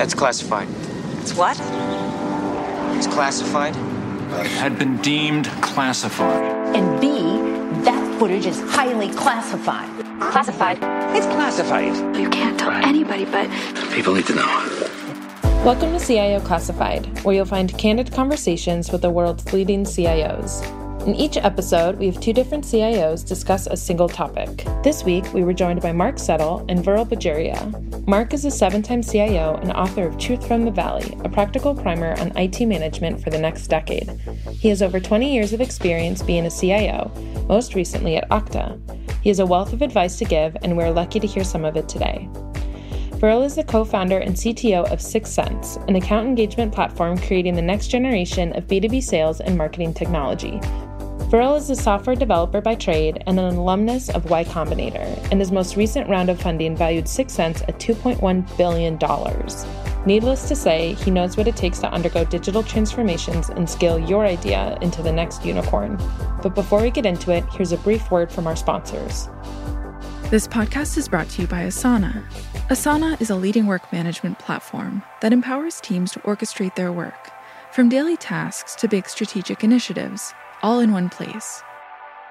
[0.00, 0.66] That's classified.
[1.20, 1.60] It's what?
[2.96, 3.76] It's classified.
[4.56, 6.74] Had been deemed classified.
[6.74, 7.20] And B,
[7.84, 9.90] that footage is highly classified.
[10.18, 10.78] Classified.
[11.14, 12.16] It's classified.
[12.16, 13.50] You can't tell anybody, but
[13.92, 14.90] people need to know.
[15.66, 20.64] Welcome to CIO Classified, where you'll find candid conversations with the world's leading CIOs.
[21.06, 24.64] In each episode, we have two different CIOs discuss a single topic.
[24.82, 27.89] This week, we were joined by Mark Settle and Viral Bajaria.
[28.06, 31.74] Mark is a seven time CIO and author of Truth from the Valley, a practical
[31.74, 34.10] primer on IT management for the next decade.
[34.52, 37.12] He has over 20 years of experience being a CIO,
[37.48, 38.80] most recently at Okta.
[39.22, 41.76] He has a wealth of advice to give, and we're lucky to hear some of
[41.76, 42.28] it today.
[43.20, 47.62] Viral is the co founder and CTO of 6sense, an account engagement platform creating the
[47.62, 50.58] next generation of B2B sales and marketing technology,
[51.30, 55.52] Viral is a software developer by trade and an alumnus of Y Combinator, and his
[55.52, 58.98] most recent round of funding valued 6sense at $2.1 billion.
[60.06, 64.26] Needless to say, he knows what it takes to undergo digital transformations and scale your
[64.26, 65.98] idea into the next unicorn.
[66.42, 69.28] But before we get into it, here's a brief word from our sponsors.
[70.30, 72.28] This podcast is brought to you by Asana.
[72.70, 77.30] Asana is a leading work management platform that empowers teams to orchestrate their work,
[77.70, 81.62] from daily tasks to big strategic initiatives all in one place.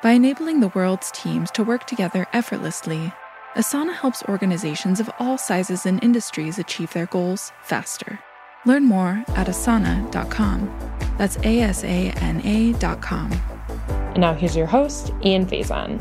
[0.01, 3.11] By enabling the world's teams to work together effortlessly,
[3.55, 8.19] Asana helps organizations of all sizes and industries achieve their goals faster.
[8.65, 10.69] Learn more at asana.com.
[11.17, 13.31] That's A S A N A.com.
[13.89, 15.99] And now here's your host, Ian Faison.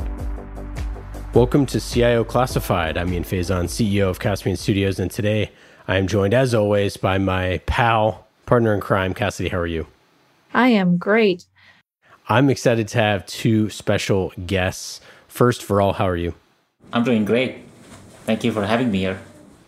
[1.34, 2.96] Welcome to CIO Classified.
[2.96, 5.50] I'm Ian Faison, CEO of Caspian Studios, and today
[5.88, 9.48] I am joined, as always, by my pal, partner in crime, Cassidy.
[9.48, 9.86] How are you?
[10.54, 11.46] I am great.
[12.30, 15.00] I'm excited to have two special guests.
[15.28, 16.34] First, Viral, how are you?
[16.92, 17.60] I'm doing great.
[18.24, 19.20] Thank you for having me here.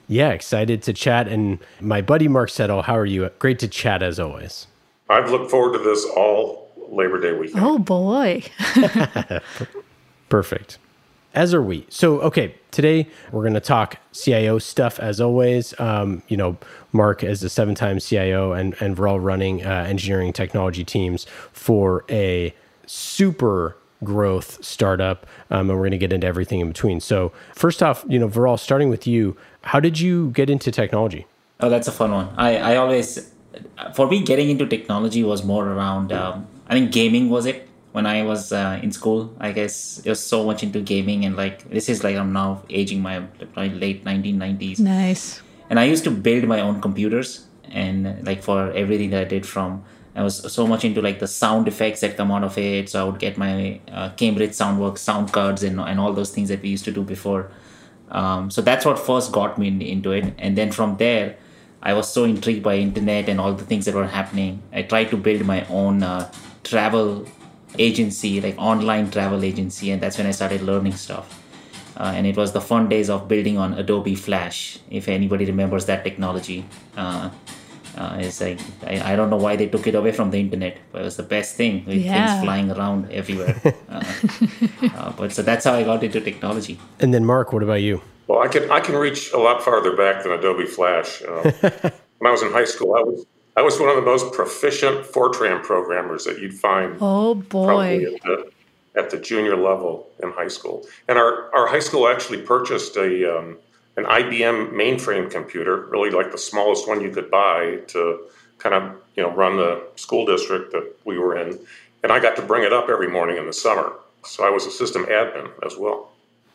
[0.08, 1.26] Yeah, excited to chat.
[1.26, 3.30] And my buddy Mark Settle, how are you?
[3.38, 4.66] Great to chat as always.
[5.08, 7.64] I've looked forward to this all Labor Day weekend.
[7.64, 8.42] Oh boy.
[10.28, 10.78] Perfect.
[11.34, 11.86] As are we.
[11.88, 15.78] So, okay, today we're going to talk CIO stuff as always.
[15.78, 16.56] Um, you know,
[16.92, 21.26] Mark is a seven time CIO, and, and we're all running uh, engineering technology teams
[21.52, 22.52] for a
[22.86, 25.24] super growth startup.
[25.50, 27.00] Um, and we're going to get into everything in between.
[27.00, 31.26] So, first off, you know, Viral, starting with you, how did you get into technology?
[31.60, 32.28] Oh, that's a fun one.
[32.36, 33.30] I, I always,
[33.94, 38.06] for me, getting into technology was more around, um, I think gaming was it when
[38.06, 39.34] I was uh, in school.
[39.40, 42.62] I guess it was so much into gaming, and like this is like I'm now
[42.70, 43.24] aging my
[43.56, 44.80] late 1990s.
[44.80, 45.42] Nice.
[45.68, 49.46] And I used to build my own computers, and like for everything that I did
[49.46, 49.84] from.
[50.12, 52.88] I was so much into like the sound effects that come out of it.
[52.88, 56.48] So I would get my uh, Cambridge SoundWorks sound cards and and all those things
[56.48, 57.50] that we used to do before.
[58.10, 61.36] Um, so that's what first got me in, into it, and then from there.
[61.82, 64.62] I was so intrigued by internet and all the things that were happening.
[64.70, 66.30] I tried to build my own uh,
[66.62, 67.26] travel
[67.78, 71.36] agency, like online travel agency, and that's when I started learning stuff.
[71.96, 74.78] Uh, and it was the fun days of building on Adobe Flash.
[74.90, 76.64] If anybody remembers that technology,
[76.96, 77.30] uh,
[77.96, 80.78] uh, it's like I, I, don't know why they took it away from the internet,
[80.92, 82.14] but it was the best thing with yeah.
[82.14, 83.60] things flying around everywhere.
[83.90, 84.04] Uh,
[84.94, 86.78] uh, but so that's how I got into technology.
[87.00, 88.00] And then, Mark, what about you?
[88.28, 91.20] Well, I can I can reach a lot farther back than Adobe Flash.
[91.22, 91.50] Uh,
[92.18, 95.04] when I was in high school, I was I was one of the most proficient
[95.04, 96.96] Fortran programmers that you'd find.
[97.00, 98.04] Oh boy!
[98.04, 98.52] At the,
[98.96, 103.38] at the, junior level in high school, and our, our high school actually purchased a
[103.38, 103.58] um,
[103.96, 108.20] an IBM mainframe computer, really like the smallest one you could buy to
[108.58, 111.58] kind of you know run the school district that we were in,
[112.02, 113.92] and I got to bring it up every morning in the summer.
[114.24, 116.12] So I was a system admin as well.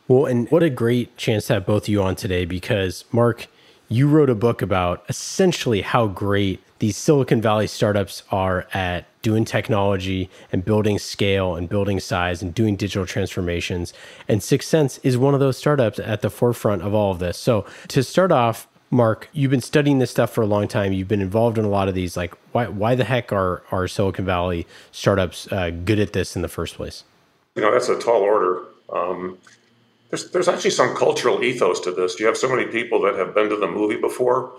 [0.08, 3.48] Well, and what a great chance to have both of you on today because Mark,
[3.88, 9.44] you wrote a book about essentially how great these Silicon Valley startups are at doing
[9.44, 13.92] technology and building scale and building size and doing digital transformations.
[14.28, 17.38] And 6sense is one of those startups at the forefront of all of this.
[17.38, 20.92] So, to start off, Mark, you've been studying this stuff for a long time.
[20.92, 22.16] You've been involved in a lot of these.
[22.16, 26.42] Like, why, why the heck are, are Silicon Valley startups uh, good at this in
[26.42, 27.02] the first place?
[27.56, 28.62] You know, that's a tall order.
[28.90, 29.38] Um,
[30.10, 32.20] there's, there's actually some cultural ethos to this.
[32.20, 34.52] You have so many people that have been to the movie before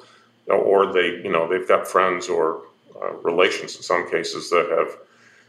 [0.56, 2.62] or they you know they've got friends or
[3.02, 4.98] uh, relations in some cases that have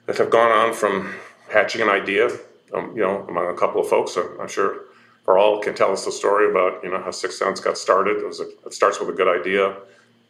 [0.07, 1.15] that have gone on from
[1.51, 2.29] hatching an idea
[2.75, 4.17] um, you know among a couple of folks.
[4.17, 4.81] I'm, sure
[5.27, 8.19] Viral can tell us the story about you know how 6sense got started.
[8.19, 9.77] It, was a, it starts with a good idea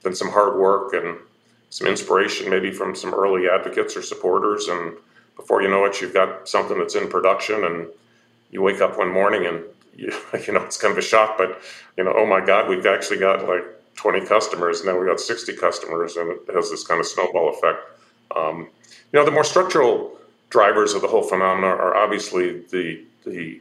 [0.03, 1.19] then some hard work and
[1.71, 4.69] some inspiration maybe from some early advocates or supporters.
[4.69, 4.97] And
[5.37, 7.89] before you know it you've got something that's in production and
[8.51, 9.63] you wake up one morning and
[9.99, 10.13] you,
[10.47, 11.61] you know it's kind of a shock but
[11.97, 13.65] you know oh my god we've actually got like
[13.99, 17.51] 20 customers, and now we got 60 customers, and it has this kind of snowball
[17.51, 17.81] effect.
[18.35, 18.69] Um,
[19.13, 20.17] you know, the more structural
[20.51, 23.61] drivers of the whole phenomena are obviously the the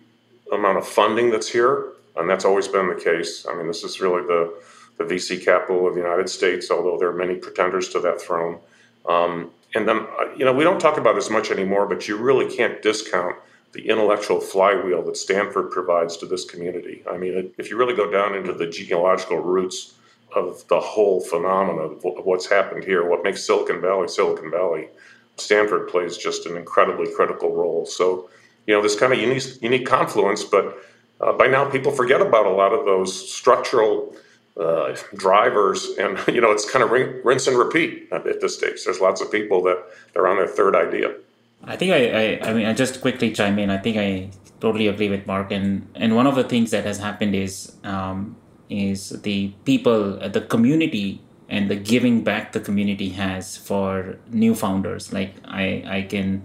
[0.54, 3.48] amount of funding that's here, and that's always been the case.
[3.50, 4.54] I mean, this is really the
[5.00, 8.60] the VC capital of the United States, although there are many pretenders to that throne.
[9.08, 12.16] Um, and then, uh, you know, we don't talk about this much anymore, but you
[12.18, 13.36] really can't discount
[13.74, 17.04] the intellectual flywheel that Stanford provides to this community.
[17.10, 19.94] I mean, if you really go down into the genealogical roots
[20.38, 24.90] of the whole phenomenon of what's happened here, what makes Silicon Valley Silicon Valley,
[25.38, 27.86] Stanford plays just an incredibly critical role.
[27.86, 28.30] So,
[28.66, 30.78] you know, this kind of unique, unique confluence, but
[31.20, 34.16] uh, by now people forget about a lot of those structural
[34.60, 38.84] uh, drivers, and you know, it's kind of rinse and repeat at this stage.
[38.84, 41.16] There's lots of people that they're on their third idea.
[41.64, 43.70] I think I, I, I mean, I just quickly chime in.
[43.70, 44.30] I think I
[44.60, 48.36] totally agree with Mark, and and one of the things that has happened is um,
[48.70, 55.14] is the people, the community, and the giving back the community has for new founders.
[55.14, 56.44] Like I, I can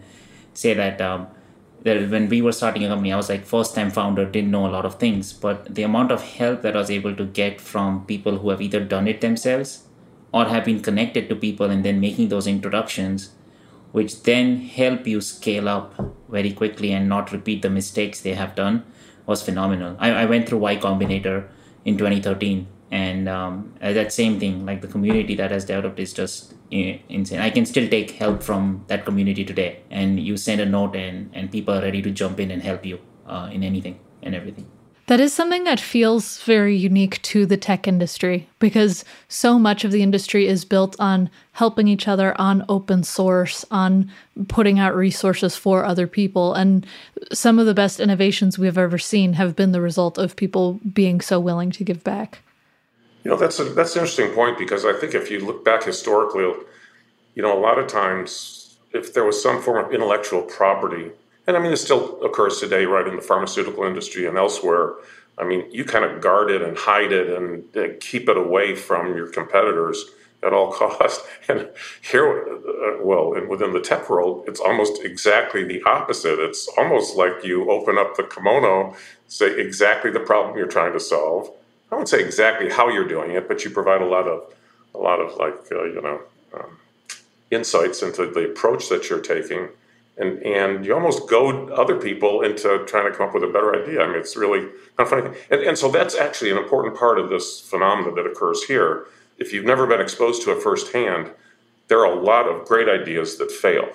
[0.54, 1.00] say that.
[1.00, 1.28] Um,
[1.84, 4.69] that when we were starting a company, I was like first time founder, didn't know
[4.69, 7.60] a lot of things, but the amount of help that I was able to get
[7.60, 9.82] from people who have either done it themselves
[10.32, 13.32] or have been connected to people and then making those introductions
[13.92, 15.94] which then help you scale up
[16.28, 18.84] very quickly and not repeat the mistakes they have done
[19.26, 19.96] was phenomenal.
[19.98, 21.48] I, I went through Y Combinator
[21.84, 26.55] in 2013 and um, that same thing like the community that has developed is just
[26.70, 27.40] insane.
[27.40, 29.81] I can still take help from that community today.
[29.90, 32.84] And you send a note and, and people are ready to jump in and help
[32.84, 34.70] you uh, in anything and everything
[35.06, 39.90] that is something that feels very unique to the tech industry because so much of
[39.90, 44.10] the industry is built on helping each other on open source, on
[44.49, 46.54] putting out resources for other people.
[46.54, 46.87] And
[47.32, 51.20] some of the best innovations we've ever seen have been the result of people being
[51.20, 52.38] so willing to give back.
[53.25, 55.84] You know, that's a, that's an interesting point because I think if you look back
[55.84, 56.43] historically,
[57.34, 61.10] you know, a lot of times if there was some form of intellectual property
[61.47, 64.94] and I mean, it still occurs today, right, in the pharmaceutical industry and elsewhere.
[65.39, 68.77] I mean, you kind of guard it and hide it and, and keep it away
[68.77, 70.05] from your competitors
[70.43, 71.27] at all costs.
[71.49, 71.69] And
[72.00, 76.39] here, uh, well, and within the tech world, it's almost exactly the opposite.
[76.39, 78.94] It's almost like you open up the kimono,
[79.27, 81.50] say exactly the problem you're trying to solve.
[81.91, 84.55] I won't say exactly how you're doing it, but you provide a lot of,
[84.94, 86.21] a lot of like, uh, you know,
[86.55, 86.79] um,
[87.50, 89.69] insights into the approach that you're taking
[90.19, 93.75] and and you almost goad other people into trying to come up with a better
[93.75, 94.03] idea.
[94.03, 95.37] I mean, it's really kind of funny.
[95.50, 99.06] And, and so that's actually an important part of this phenomenon that occurs here.
[99.38, 101.31] If you've never been exposed to it firsthand,
[101.88, 103.88] there are a lot of great ideas that fail.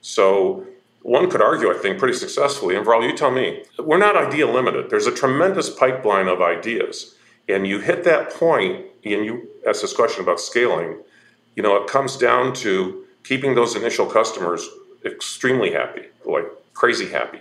[0.00, 0.66] So
[1.02, 2.76] one could argue, I think, pretty successfully.
[2.76, 4.90] And Viral, you tell me, we're not idea limited.
[4.90, 7.14] There's a tremendous pipeline of ideas,
[7.48, 10.98] and you hit that point, and you ask this question about scaling.
[11.54, 14.68] You know, it comes down to keeping those initial customers
[15.06, 17.40] extremely happy, like crazy happy.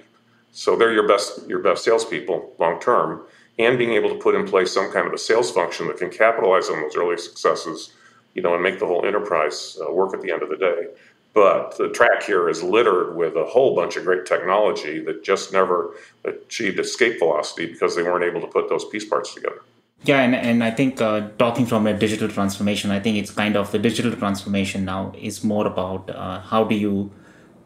[0.52, 3.22] So they're your best your best salespeople long term,
[3.60, 6.10] and being able to put in place some kind of a sales function that can
[6.10, 7.94] capitalize on those early successes,
[8.34, 10.88] you know, and make the whole enterprise uh, work at the end of the day.
[11.34, 15.52] But the track here is littered with a whole bunch of great technology that just
[15.52, 15.92] never
[16.24, 19.62] achieved escape velocity because they weren't able to put those piece parts together.
[20.04, 23.58] Yeah, and, and I think uh, talking from a digital transformation, I think it's kind
[23.58, 27.12] of the digital transformation now is more about uh, how do you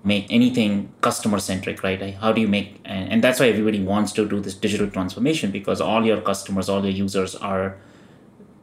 [0.03, 4.13] make anything customer centric right how do you make and, and that's why everybody wants
[4.13, 7.77] to do this digital transformation because all your customers all your users are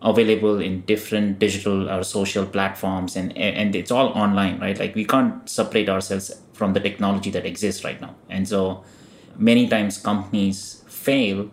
[0.03, 4.79] available in different digital or social platforms and and it's all online right?
[4.79, 8.15] Like we can't separate ourselves from the technology that exists right now.
[8.29, 8.85] And so
[9.37, 11.51] many times companies fail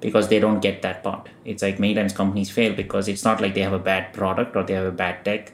[0.00, 1.28] because they don't get that part.
[1.44, 4.54] It's like many times companies fail because it's not like they have a bad product
[4.54, 5.52] or they have a bad tech.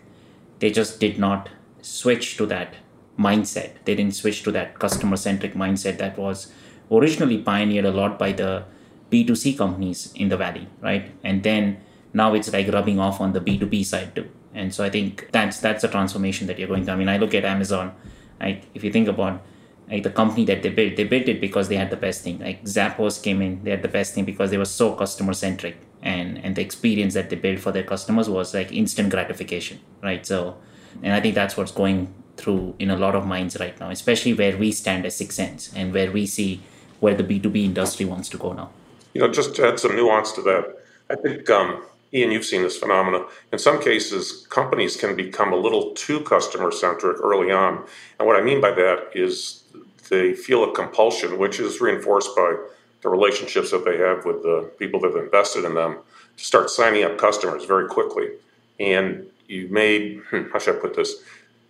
[0.59, 1.49] They just did not
[1.83, 2.75] switch to that
[3.19, 3.71] mindset.
[3.85, 6.53] They didn't switch to that customer centric mindset that was
[6.91, 8.65] originally pioneered a lot by the
[9.11, 11.11] B2C companies in the valley, right?
[11.23, 11.79] And then
[12.13, 14.29] now it's like rubbing off on the B2B side too.
[14.55, 16.95] And so I think that's that's a transformation that you're going through.
[16.95, 17.95] I mean, I look at Amazon,
[18.41, 19.43] like if you think about
[19.91, 22.39] like the company that they built, they built it because they had the best thing.
[22.39, 25.77] Like Zappos came in, they had the best thing because they were so customer centric
[26.03, 30.25] and and the experience that they built for their customers was like instant gratification, right?
[30.25, 30.57] So
[31.03, 34.35] and I think that's what's going through in a lot of minds right now, especially
[34.35, 36.61] where we stand as 6sense and where we see
[37.01, 38.71] where the B2B industry wants to go now.
[39.13, 40.77] You know, just to add some nuance to that,
[41.11, 43.27] I think, um, Ian, you've seen this phenomenon.
[43.53, 47.85] In some cases, companies can become a little too customer centric early on.
[48.19, 49.65] And what I mean by that is
[50.11, 52.57] they feel a compulsion, which is reinforced by
[53.03, 55.99] the relationships that they have with the people that have invested in them,
[56.37, 58.29] to start signing up customers very quickly.
[58.81, 61.17] And you may, hmm, how should I put this?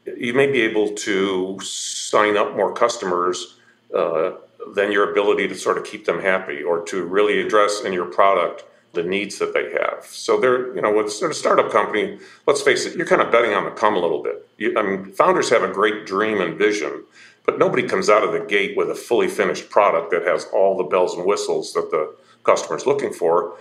[0.06, 3.56] You may be able to sign up more customers
[3.94, 4.32] uh,
[4.74, 8.06] than your ability to sort of keep them happy or to really address in your
[8.06, 10.04] product the needs that they have.
[10.06, 13.52] So they're, you know, with a startup company, let's face it, you're kind of betting
[13.52, 14.48] on the come a little bit.
[14.56, 17.04] You, I mean, founders have a great dream and vision,
[17.44, 20.76] but nobody comes out of the gate with a fully finished product that has all
[20.76, 23.56] the bells and whistles that the customer is looking for.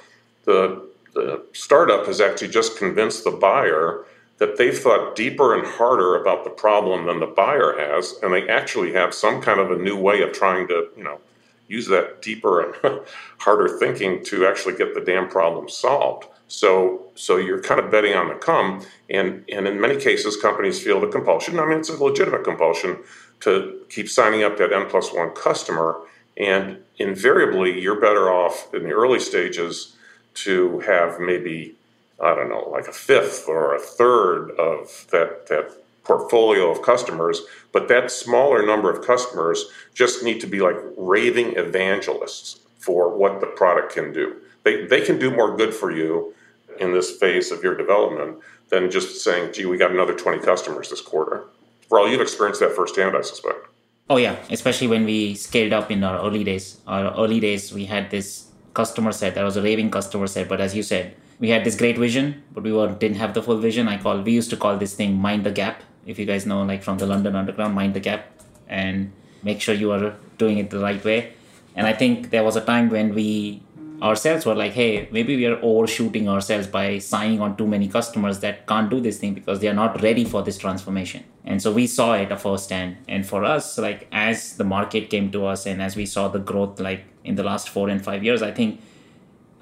[0.45, 4.05] The, the startup has actually just convinced the buyer
[4.37, 8.47] that they've thought deeper and harder about the problem than the buyer has, and they
[8.49, 11.19] actually have some kind of a new way of trying to, you know,
[11.67, 12.99] use that deeper and
[13.39, 16.27] harder thinking to actually get the damn problem solved.
[16.47, 20.81] So, so you're kind of betting on the come, and and in many cases, companies
[20.83, 21.59] feel the compulsion.
[21.59, 22.99] I mean, it's a legitimate compulsion
[23.41, 25.97] to keep signing up that N plus one customer,
[26.37, 29.95] and invariably, you're better off in the early stages
[30.35, 31.75] to have maybe
[32.23, 35.71] I don't know, like a fifth or a third of that that
[36.03, 41.55] portfolio of customers, but that smaller number of customers just need to be like raving
[41.57, 44.35] evangelists for what the product can do.
[44.63, 46.33] They, they can do more good for you
[46.79, 48.39] in this phase of your development
[48.69, 51.45] than just saying, gee, we got another 20 customers this quarter.
[51.89, 53.67] Viral you've experienced that firsthand, I suspect.
[54.09, 56.79] Oh, yeah, especially when we scaled up in our early days.
[56.87, 60.59] Our early days, we had this customer set that was a raving customer set, but
[60.59, 63.57] as you said, we had this great vision, but we were, didn't have the full
[63.57, 63.87] vision.
[63.87, 65.83] I call we used to call this thing mind the gap.
[66.05, 68.29] If you guys know like from the london underground mind the gap
[68.67, 69.11] and
[69.41, 71.33] make sure you are doing it the right way.
[71.75, 73.61] And i think there was a time when we
[74.01, 78.39] ourselves were like hey maybe we are overshooting ourselves by signing on too many customers
[78.39, 81.23] that can't do this thing because they are not ready for this transformation.
[81.45, 85.31] And so we saw it a firsthand and for us like as the market came
[85.31, 88.23] to us and as we saw the growth like in the last four and five
[88.23, 88.81] years i think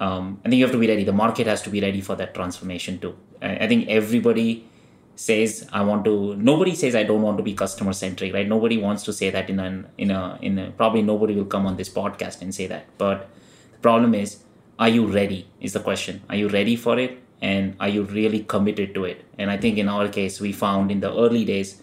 [0.04, 1.04] um, i think you have to be ready.
[1.04, 3.14] The market has to be ready for that transformation too.
[3.40, 4.66] I, I think everybody
[5.14, 8.48] says I want to nobody says I don't want to be customer centric right?
[8.48, 9.68] Nobody wants to say that in a
[9.98, 12.86] in a in a probably nobody will come on this podcast and say that.
[12.98, 13.28] But
[13.72, 14.38] the problem is
[14.78, 16.22] are you ready is the question.
[16.28, 17.18] Are you ready for it?
[17.40, 19.24] And are you really committed to it?
[19.38, 21.80] And I think in our case we found in the early days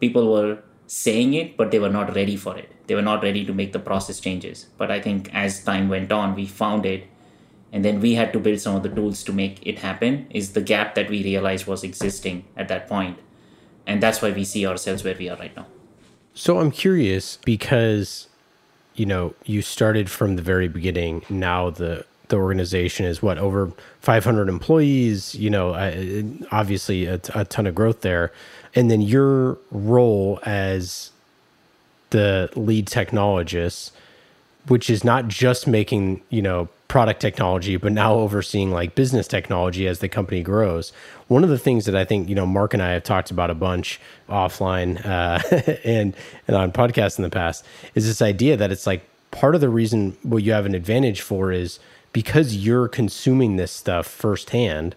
[0.00, 2.70] people were saying it but they were not ready for it.
[2.86, 4.66] They were not ready to make the process changes.
[4.76, 7.08] But I think as time went on we found it
[7.72, 10.52] and then we had to build some of the tools to make it happen is
[10.52, 13.18] the gap that we realized was existing at that point.
[13.86, 15.66] And that's why we see ourselves where we are right now.
[16.34, 18.28] So i'm curious because
[18.94, 21.22] you know you started from the very beginning.
[21.28, 25.74] Now the the organization is what over 500 employees you know
[26.50, 28.32] obviously a, a ton of growth there.
[28.74, 31.10] And then your role as
[32.10, 33.92] the lead technologist
[34.66, 39.86] which is not just making you know product technology, but now overseeing like business technology
[39.86, 40.92] as the company grows.
[41.28, 43.48] One of the things that I think you know Mark and I have talked about
[43.48, 45.38] a bunch offline uh,
[45.84, 46.16] and
[46.48, 49.68] and on podcasts in the past is this idea that it's like part of the
[49.68, 51.78] reason what you have an advantage for is
[52.12, 54.96] because you're consuming this stuff firsthand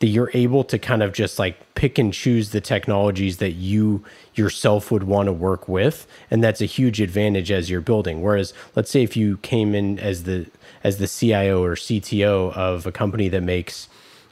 [0.00, 4.04] that you're able to kind of just like pick and choose the technologies that you
[4.34, 8.22] yourself would want to work with and that's a huge advantage as you're building.
[8.22, 10.46] Whereas let's say if you came in as the
[10.84, 13.88] as the CIO or CTO of a company that makes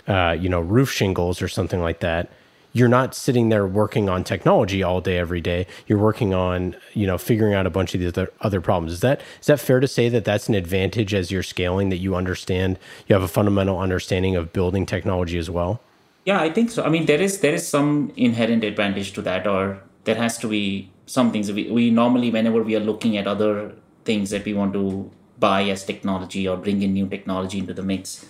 [0.06, 2.30] uh, you know roof shingles or something like that
[2.76, 5.66] you're not sitting there working on technology all day every day.
[5.87, 8.92] You're working on you know figuring out a bunch of the other, other problems.
[8.92, 11.97] Is that is that fair to say that that's an advantage as you're scaling that
[11.97, 15.80] you understand you have a fundamental understanding of building technology as well?
[16.26, 16.85] Yeah i think so.
[16.85, 20.49] I mean there is there is some inherent advantage to that or there has to
[20.49, 23.73] be some things we, we normally whenever we are looking at other
[24.04, 27.83] things that we want to buy as technology or bring in new technology into the
[27.83, 28.26] mix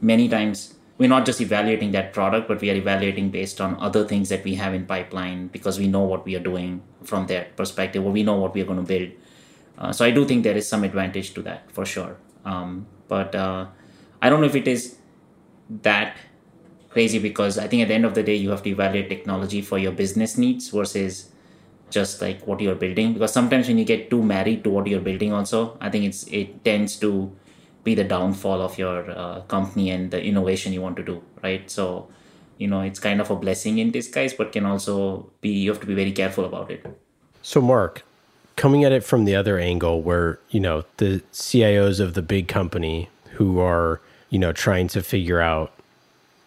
[0.00, 4.06] many times we're not just evaluating that product, but we are evaluating based on other
[4.06, 7.56] things that we have in pipeline because we know what we are doing from that
[7.56, 9.10] perspective, or we know what we are going to build.
[9.76, 12.16] Uh, so I do think there is some advantage to that for sure.
[12.44, 13.66] Um, but uh,
[14.22, 14.96] I don't know if it is
[15.82, 16.16] that
[16.90, 19.62] crazy because I think at the end of the day, you have to evaluate technology
[19.62, 21.32] for your business needs versus
[21.90, 23.14] just like what you're building.
[23.14, 26.22] Because sometimes when you get too married to what you're building, also, I think it's
[26.28, 27.32] it tends to
[27.84, 31.70] be the downfall of your uh, company and the innovation you want to do right?
[31.70, 32.08] So
[32.58, 35.80] you know it's kind of a blessing in disguise but can also be you have
[35.80, 36.84] to be very careful about it.
[37.42, 38.02] So mark
[38.56, 42.48] coming at it from the other angle where you know the cios of the big
[42.48, 44.00] company who are
[44.30, 45.72] you know trying to figure out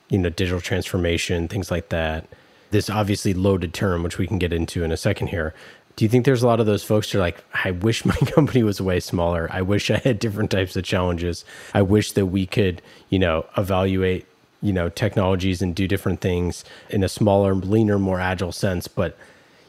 [0.09, 2.27] you know digital transformation things like that
[2.71, 5.53] this obviously loaded term which we can get into in a second here
[5.97, 8.15] Do you think there's a lot of those folks who are like, I wish my
[8.35, 9.49] company was way smaller.
[9.51, 11.43] I wish I had different types of challenges.
[11.73, 14.27] I wish that we could, you know, evaluate,
[14.61, 18.87] you know, technologies and do different things in a smaller, leaner, more agile sense.
[18.87, 19.17] But,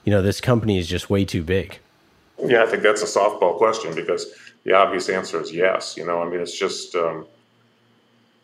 [0.05, 1.79] you know, this company is just way too big.
[2.45, 4.31] Yeah, I think that's a softball question because
[4.65, 5.97] the obvious answer is yes.
[5.97, 7.25] You know, I mean, it's just um,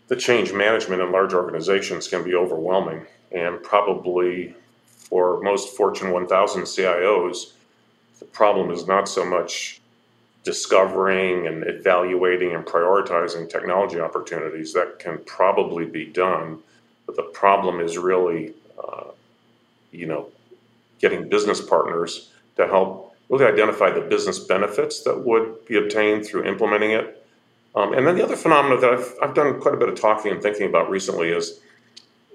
[0.09, 3.05] the change management in large organizations can be overwhelming.
[3.31, 4.55] And probably
[4.89, 7.53] for most Fortune 1000 CIOs,
[8.25, 9.81] the problem is not so much
[10.45, 16.59] discovering and evaluating and prioritizing technology opportunities that can probably be done.
[17.07, 19.11] But the problem is really, uh,
[19.91, 20.31] you know,
[21.01, 26.45] getting business partners to help really identify the business benefits that would be obtained through
[26.45, 27.27] implementing it.
[27.75, 30.33] Um, and then the other phenomenon that I've, I've done quite a bit of talking
[30.33, 31.61] and thinking about recently is,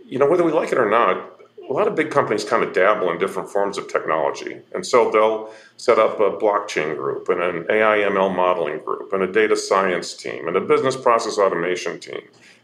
[0.06, 1.39] you know, whether we like it or not,
[1.70, 4.60] a lot of big companies kind of dabble in different forms of technology.
[4.74, 9.22] And so they'll set up a blockchain group and an AI ML modeling group and
[9.22, 12.22] a data science team and a business process automation team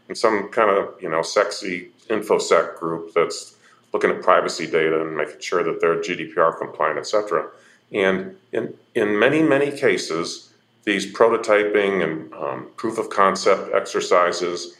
[0.08, 3.56] and some kind of, you know, sexy infosec group that's
[3.92, 7.48] looking at privacy data and making sure that they're GDPR compliant, et cetera.
[7.92, 10.52] And in, in many, many cases,
[10.84, 14.76] these prototyping and um, proof of concept exercises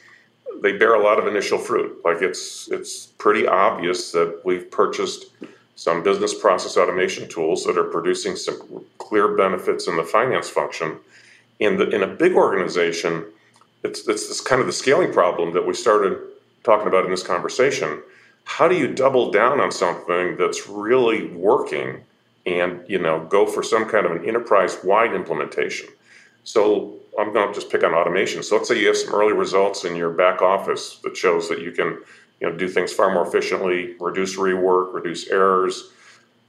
[0.61, 1.99] they bear a lot of initial fruit.
[2.03, 5.25] Like it's it's pretty obvious that we've purchased
[5.75, 10.97] some business process automation tools that are producing some clear benefits in the finance function.
[11.59, 13.25] In the in a big organization,
[13.83, 16.19] it's it's this kind of the scaling problem that we started
[16.63, 18.01] talking about in this conversation.
[18.43, 22.03] How do you double down on something that's really working
[22.45, 25.89] and you know go for some kind of an enterprise wide implementation?
[26.47, 28.41] So I'm going to just pick on automation.
[28.41, 31.59] So let's say you have some early results in your back office that shows that
[31.59, 31.99] you can,
[32.39, 35.89] you know, do things far more efficiently, reduce rework, reduce errors,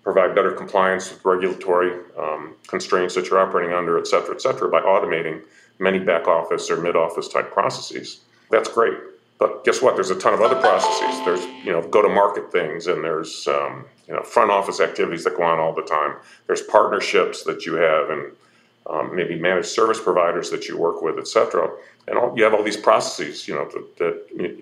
[0.04, 4.70] provide better compliance with regulatory um, constraints that you're operating under, et cetera, et cetera,
[4.70, 5.42] by automating
[5.80, 8.20] many back office or mid office type processes.
[8.52, 8.94] That's great.
[9.40, 9.96] But guess what?
[9.96, 11.24] There's a ton of other processes.
[11.24, 15.24] There's you know go to market things, and there's um, you know front office activities
[15.24, 16.16] that go on all the time.
[16.46, 18.32] There's partnerships that you have, and
[18.88, 21.70] um, maybe managed service providers that you work with, et cetera.
[22.06, 24.14] And all, you have all these processes, you know, that, that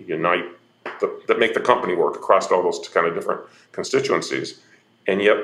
[0.07, 0.45] unite,
[0.83, 4.59] that, that make the company work across all those kind of different constituencies.
[5.07, 5.37] And yet,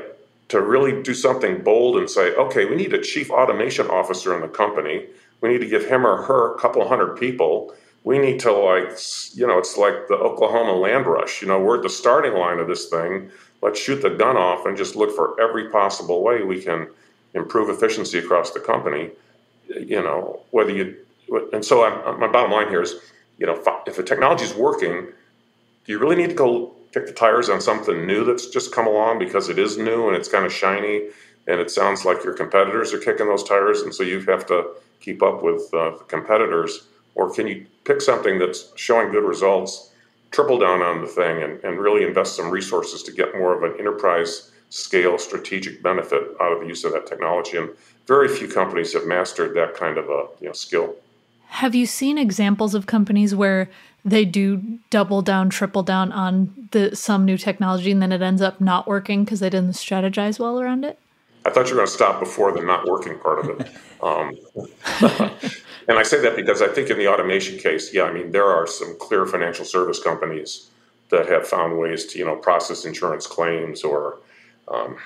[0.50, 4.42] to really do something bold and say, okay, we need a chief automation officer in
[4.42, 5.06] the company.
[5.42, 7.74] We need to give him or her a couple hundred people.
[8.04, 8.92] We need to like,
[9.34, 11.42] you know, it's like the Oklahoma land rush.
[11.42, 13.32] You know, we're at the starting line of this thing.
[13.62, 16.90] Let's shoot the gun off and just look for every possible way we can
[17.34, 19.12] improve efficiency across the company.
[19.68, 20.98] You know, whether you
[21.52, 22.96] and so I'm, my bottom line here is,
[23.38, 25.08] you know, if a technology is working,
[25.86, 28.88] do you really need to go kick the tires on something new that's just come
[28.88, 31.10] along because it is new and it's kind of shiny
[31.48, 34.76] and it sounds like your competitors are kicking those tires and so you have to
[35.00, 39.92] keep up with uh, the competitors or can you pick something that's showing good results
[40.32, 43.64] triple down on the thing and, and really invest some resources to get more of
[43.64, 47.56] an enterprise scale strategic benefit out of the use of that technology.
[47.58, 47.70] And
[48.08, 50.96] very few companies have mastered that kind of a you know, skill.
[51.50, 53.70] Have you seen examples of companies where
[54.04, 58.42] they do double down, triple down on the some new technology, and then it ends
[58.42, 60.98] up not working because they didn't strategize well around it?
[61.46, 63.70] I thought you were going to stop before the not working part of it.
[64.04, 64.36] Um,
[65.88, 68.48] and I say that because I think in the automation case, yeah, I mean there
[68.48, 70.70] are some clear financial service companies
[71.10, 74.18] that have found ways to you know process insurance claims or
[74.68, 74.98] um,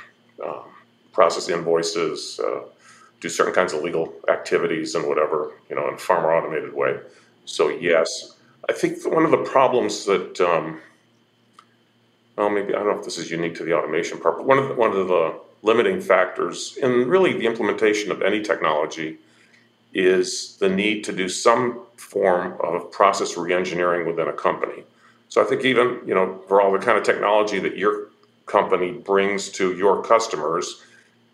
[0.43, 0.63] um,
[1.13, 2.61] process invoices, uh,
[3.19, 6.73] do certain kinds of legal activities and whatever, you know, in a far more automated
[6.73, 6.99] way.
[7.45, 8.35] So yes,
[8.69, 10.79] I think one of the problems that, um,
[12.35, 14.59] well, maybe I don't know if this is unique to the automation part, but one
[14.59, 19.17] of the, one of the limiting factors in really the implementation of any technology
[19.93, 24.83] is the need to do some form of process reengineering within a company.
[25.29, 28.06] So I think even you know for all the kind of technology that you're
[28.47, 30.81] company brings to your customers.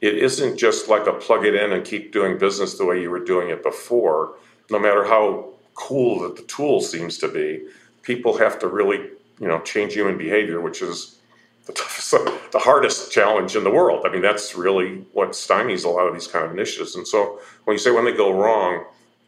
[0.01, 3.09] It isn't just like a plug it in and keep doing business the way you
[3.09, 4.35] were doing it before.
[4.69, 7.65] No matter how cool that the tool seems to be,
[8.01, 8.97] people have to really,
[9.39, 11.19] you know, change human behavior, which is
[11.65, 12.11] the toughest,
[12.51, 14.05] the hardest challenge in the world.
[14.05, 16.95] I mean, that's really what stymies a lot of these kind of initiatives.
[16.95, 18.85] And so when you say when they go wrong,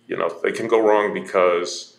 [0.07, 1.97] you know, they can go wrong because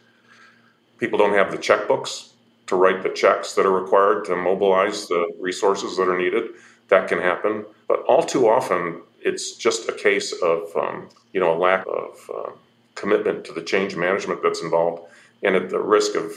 [0.99, 2.33] people don't have the checkbooks
[2.67, 6.51] to write the checks that are required to mobilize the resources that are needed.
[6.89, 11.55] That can happen, but all too often it's just a case of um, you know
[11.55, 12.51] a lack of uh,
[12.95, 15.03] commitment to the change management that's involved,
[15.43, 16.33] and at the risk of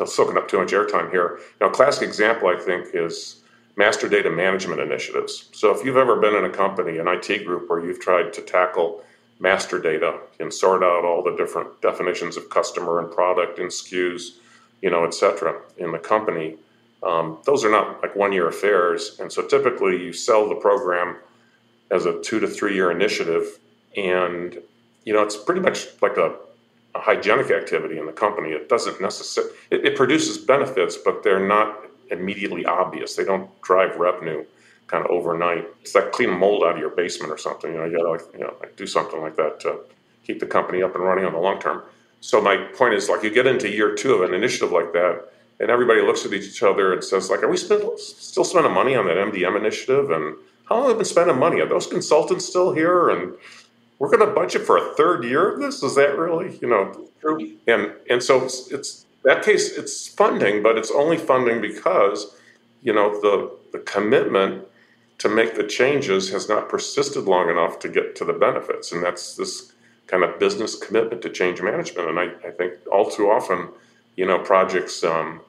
[0.00, 1.40] uh, soaking up too much airtime here.
[1.60, 3.42] Know, a classic example I think is
[3.76, 5.50] master data management initiatives.
[5.52, 8.42] So if you've ever been in a company, an IT group, where you've tried to
[8.42, 9.02] tackle
[9.40, 14.38] master data and sort out all the different definitions of customer and product and SKUs,
[14.82, 16.56] you know, et cetera, in the company,
[17.02, 19.18] um, those are not like one year affairs.
[19.20, 21.16] And so typically you sell the program
[21.90, 23.58] as a two to three year initiative.
[23.96, 24.58] And,
[25.04, 26.34] you know, it's pretty much like a,
[26.94, 28.50] a hygienic activity in the company.
[28.50, 31.78] It doesn't necessarily, it, it produces benefits, but they're not
[32.10, 33.16] immediately obvious.
[33.16, 34.44] They don't drive revenue
[34.86, 35.66] kind of overnight.
[35.80, 37.72] It's like clean mold out of your basement or something.
[37.72, 39.80] You know, you gotta like, you know, like do something like that to
[40.26, 41.82] keep the company up and running on the long term.
[42.24, 45.30] So my point is like you get into year two of an initiative like that,
[45.60, 48.94] and everybody looks at each other and says like, "Are we spend, still spending money
[48.96, 51.60] on that MDM initiative?" And how long have we been spending money?
[51.60, 53.10] Are those consultants still here?
[53.10, 53.34] And
[53.98, 55.82] we're going to budget for a third year of this?
[55.82, 57.58] Is that really you know true?
[57.66, 59.76] And and so it's, it's that case.
[59.76, 62.34] It's funding, but it's only funding because
[62.80, 64.66] you know the the commitment
[65.18, 69.04] to make the changes has not persisted long enough to get to the benefits, and
[69.04, 69.73] that's this
[70.06, 72.08] kind of business commitment to change management.
[72.08, 73.68] And I, I think all too often,
[74.16, 75.40] you know, projects um,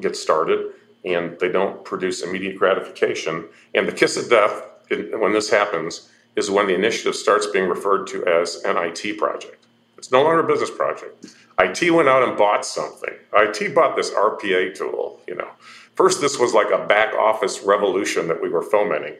[0.00, 0.72] get started
[1.04, 3.46] and they don't produce immediate gratification.
[3.74, 8.06] And the kiss of death when this happens is when the initiative starts being referred
[8.08, 9.66] to as an IT project.
[9.96, 11.26] It's no longer a business project.
[11.58, 13.12] IT went out and bought something.
[13.34, 15.20] IT bought this RPA tool.
[15.28, 15.48] You know,
[15.94, 19.16] first this was like a back office revolution that we were fomenting,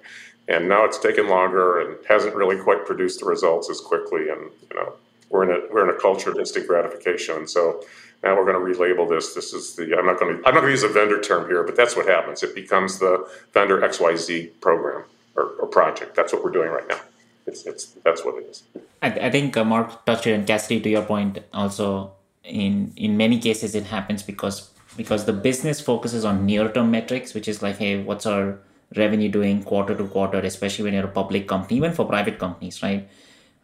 [0.50, 4.28] and now it's taken longer and hasn't really quite produced the results as quickly.
[4.28, 4.94] And you know,
[5.30, 7.36] we're in a we're in a culture of instant gratification.
[7.36, 7.84] And so
[8.24, 9.32] now we're going to relabel this.
[9.32, 11.48] This is the I'm not going to I'm not going to use a vendor term
[11.48, 12.42] here, but that's what happens.
[12.42, 15.04] It becomes the vendor XYZ program
[15.36, 16.16] or, or project.
[16.16, 17.00] That's what we're doing right now.
[17.46, 18.64] It's, it's that's what it is.
[19.02, 23.16] I, I think uh, Mark touched it, and Cassidy, to your point, also in in
[23.16, 27.62] many cases it happens because because the business focuses on near term metrics, which is
[27.62, 28.58] like, hey, what's our
[28.96, 32.82] revenue doing quarter to quarter, especially when you're a public company, even for private companies,
[32.82, 33.08] right?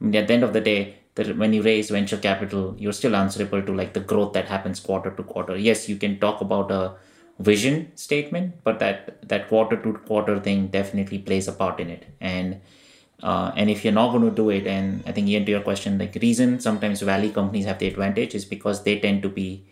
[0.01, 2.93] I mean, at the end of the day, that when you raise venture capital, you're
[2.93, 5.57] still answerable to like the growth that happens quarter to quarter.
[5.57, 6.95] Yes, you can talk about a
[7.39, 12.05] vision statement, but that that quarter to quarter thing definitely plays a part in it.
[12.21, 12.61] And
[13.23, 15.63] uh, and if you're not going to do it, and I think Ian, to your
[15.63, 19.65] question, like reason sometimes valley companies have the advantage is because they tend to be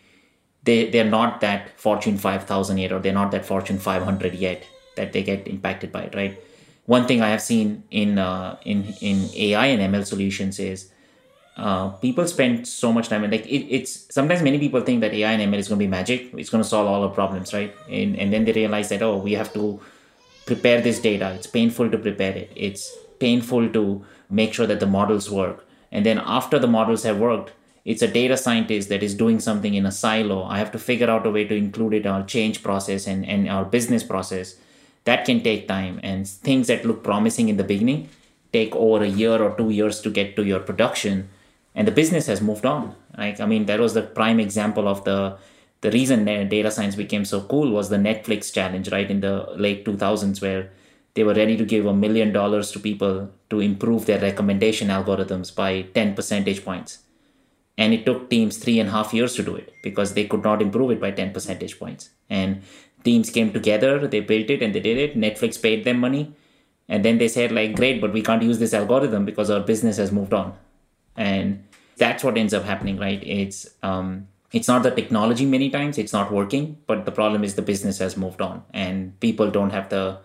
[0.62, 4.64] they they're not that Fortune 5000 yet, or they're not that Fortune 500 yet
[4.96, 6.38] that they get impacted by it, right?
[6.86, 10.90] One thing I have seen in uh, in in AI and ML solutions is
[11.56, 15.14] uh, people spend so much time and like it, it's sometimes many people think that
[15.14, 16.34] AI and ML is going to be magic.
[16.34, 17.74] It's going to solve all our problems, right?
[17.88, 19.80] And and then they realize that oh, we have to
[20.46, 21.32] prepare this data.
[21.34, 22.52] It's painful to prepare it.
[22.54, 25.66] It's painful to make sure that the models work.
[25.90, 27.52] And then after the models have worked,
[27.84, 30.44] it's a data scientist that is doing something in a silo.
[30.44, 33.26] I have to figure out a way to include it in our change process and,
[33.26, 34.56] and our business process.
[35.04, 36.00] That can take time.
[36.02, 38.08] And things that look promising in the beginning
[38.54, 41.28] take over a year or two years to get to your production
[41.74, 45.04] and the business has moved on like i mean that was the prime example of
[45.08, 45.18] the
[45.84, 49.34] the reason data science became so cool was the netflix challenge right in the
[49.66, 50.62] late 2000s where
[51.14, 53.16] they were ready to give a million dollars to people
[53.50, 56.98] to improve their recommendation algorithms by 10 percentage points
[57.76, 60.44] and it took teams three and a half years to do it because they could
[60.44, 62.62] not improve it by 10 percentage points and
[63.04, 65.16] teams came together they built it and they did it.
[65.16, 66.32] Netflix paid them money.
[66.88, 69.96] And then they said like great but we can't use this algorithm because our business
[69.98, 70.54] has moved on.
[71.16, 71.64] And
[71.96, 73.22] that's what ends up happening right?
[73.22, 77.54] It's um it's not the technology many times it's not working but the problem is
[77.54, 78.62] the business has moved on.
[78.72, 80.18] And people don't have the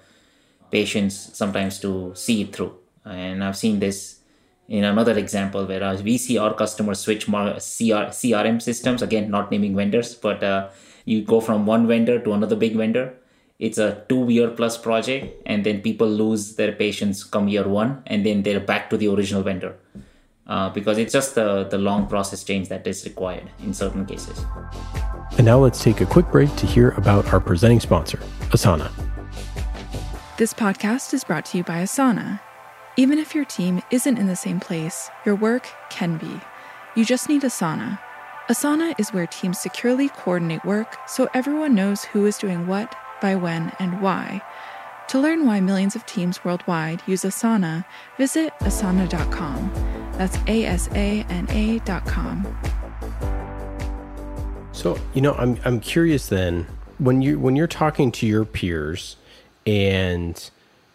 [0.71, 2.75] patience sometimes to see it through.
[3.05, 4.18] And i've seen this
[4.69, 9.51] in another example where we see our customers switch more CR, crm systems again not
[9.51, 10.69] naming vendors but uh,
[11.05, 13.13] you go from one vendor to another big vendor
[13.57, 18.01] it's a two year plus project and then people lose their patience come year one
[18.07, 19.75] and then they're back to the original vendor
[20.47, 24.45] uh, because it's just the, the long process change that is required in certain cases.
[25.37, 28.17] And now let's take a quick break to hear about our presenting sponsor,
[28.49, 28.91] Asana.
[30.37, 32.39] This podcast is brought to you by Asana.
[32.99, 36.41] Even if your team isn't in the same place, your work can be.
[36.95, 37.97] You just need Asana.
[38.49, 43.35] Asana is where teams securely coordinate work so everyone knows who is doing what, by
[43.35, 44.41] when, and why
[45.09, 47.83] to learn why millions of teams worldwide use Asana,
[48.17, 49.71] visit asana.com.
[50.17, 52.45] That's A S A N A.com.
[54.71, 56.67] So, you know, I'm I'm curious then
[56.99, 59.15] when you when you're talking to your peers
[59.65, 60.49] and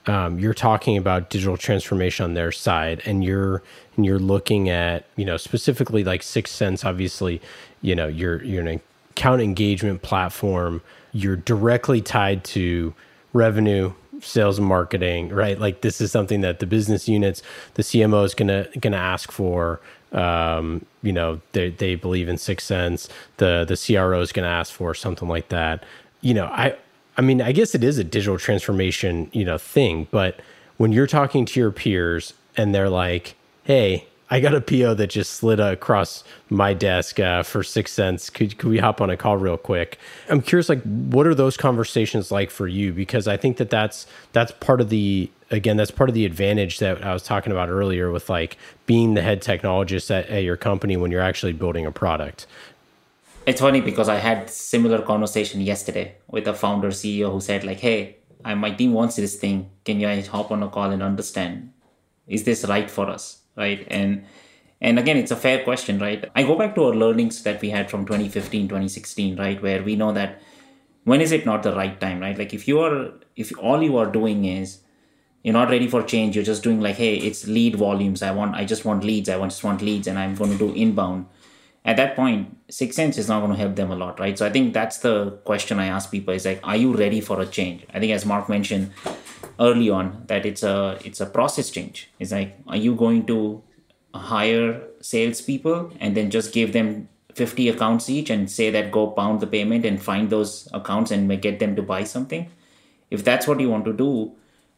[0.07, 3.63] um, you're talking about digital transformation on their side and you're
[3.97, 7.41] and you're looking at you know specifically like 6sense obviously
[7.81, 10.83] you know you're you're an account engagement platform
[11.15, 12.93] you're directly tied to
[13.33, 15.59] revenue, sales and marketing, right?
[15.59, 17.43] Like this is something that the business units,
[17.75, 19.81] the CMO is gonna gonna ask for.
[20.13, 23.09] Um, you know, they they believe in 6sense.
[23.39, 25.85] The the CRO is gonna ask for something like that.
[26.21, 26.77] You know, I
[27.17, 30.41] I mean, I guess it is a digital transformation, you know, thing, but
[30.77, 35.09] when you're talking to your peers and they're like, "Hey, I got a PO that
[35.11, 38.33] just slid across my desk uh, for 6sense.
[38.33, 39.99] Could, could we hop on a call real quick?
[40.29, 42.93] I'm curious, like, what are those conversations like for you?
[42.93, 46.79] Because I think that that's that's part of the again that's part of the advantage
[46.79, 50.57] that I was talking about earlier with like being the head technologist at, at your
[50.57, 52.47] company when you're actually building a product.
[53.47, 57.81] It's funny because I had similar conversation yesterday with a founder CEO who said like,
[57.81, 59.71] "Hey, I, my team wants this thing.
[59.85, 61.73] Can you hop on a call and understand?
[62.27, 63.87] Is this right for us?" Right?
[63.91, 64.25] And
[64.81, 66.25] and again, it's a fair question, right?
[66.35, 69.97] I go back to our learnings that we had from 2015, 2016, right, where we
[69.97, 70.41] know that
[71.05, 72.39] when is it not the right time, right?
[72.39, 74.81] Like if you are, if all you are doing is
[75.43, 78.23] you're not ready for change, you're just doing like, hey, it's lead volumes.
[78.23, 79.29] I want, I just want leads.
[79.29, 81.27] I want, just want leads, and I'm going to do inbound
[81.85, 84.39] at that point, 6sense is not going to help them a lot, right?
[84.39, 87.41] So I think that's the question I ask people is like, are you ready for
[87.41, 87.85] a change?
[87.93, 88.91] I think as Mark mentioned
[89.61, 92.11] early on, that it's a it's a process change.
[92.19, 93.63] It's like, are you going to
[94.15, 99.41] hire salespeople and then just give them 50 accounts each and say that go pound
[99.41, 102.51] the payment and find those accounts and get them to buy something?
[103.11, 104.35] If that's what you want to do,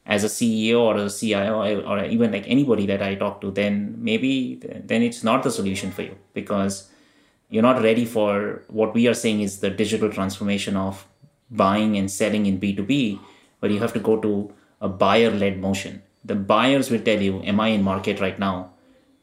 [0.07, 3.97] as a CEO or a CIO or even like anybody that I talk to, then
[3.99, 6.89] maybe then it's not the solution for you because
[7.49, 11.07] you're not ready for what we are saying is the digital transformation of
[11.51, 13.19] buying and selling in B2B,
[13.61, 16.03] where you have to go to a buyer led motion.
[16.25, 18.73] The buyers will tell you, Am I in market right now?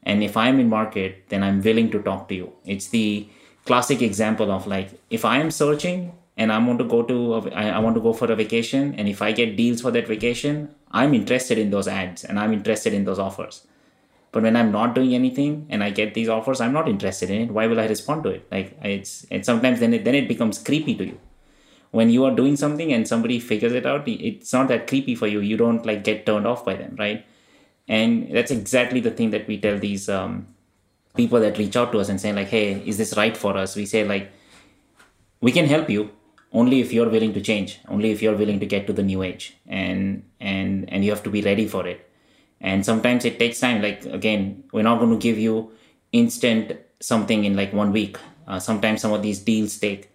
[0.03, 2.53] And if I'm in market, then I'm willing to talk to you.
[2.65, 3.27] It's the
[3.65, 7.79] classic example of like, if I am searching and I want to go to, I
[7.79, 11.13] want to go for a vacation, and if I get deals for that vacation, I'm
[11.13, 13.67] interested in those ads and I'm interested in those offers.
[14.33, 17.41] But when I'm not doing anything and I get these offers, I'm not interested in
[17.43, 17.51] it.
[17.51, 18.47] Why will I respond to it?
[18.51, 21.19] Like it's and sometimes then it then it becomes creepy to you.
[21.91, 25.27] When you are doing something and somebody figures it out, it's not that creepy for
[25.27, 25.39] you.
[25.41, 27.23] You don't like get turned off by them, right?
[27.87, 30.47] And that's exactly the thing that we tell these um,
[31.15, 33.75] people that reach out to us and say like, "Hey, is this right for us?"
[33.75, 34.31] We say like,
[35.41, 36.09] "We can help you,
[36.53, 39.21] only if you're willing to change only if you're willing to get to the new
[39.23, 42.09] age and and and you have to be ready for it
[42.63, 45.71] and sometimes it takes time like again we're not going to give you
[46.13, 48.17] instant something in like one week.
[48.47, 50.10] Uh, sometimes some of these deals take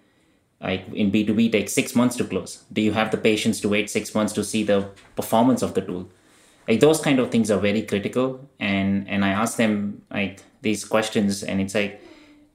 [0.60, 2.64] like in b2b take six months to close.
[2.72, 5.82] Do you have the patience to wait six months to see the performance of the
[5.82, 6.10] tool?
[6.66, 8.48] Like those kind of things are very critical.
[8.58, 12.02] And and i ask them like these questions and it's like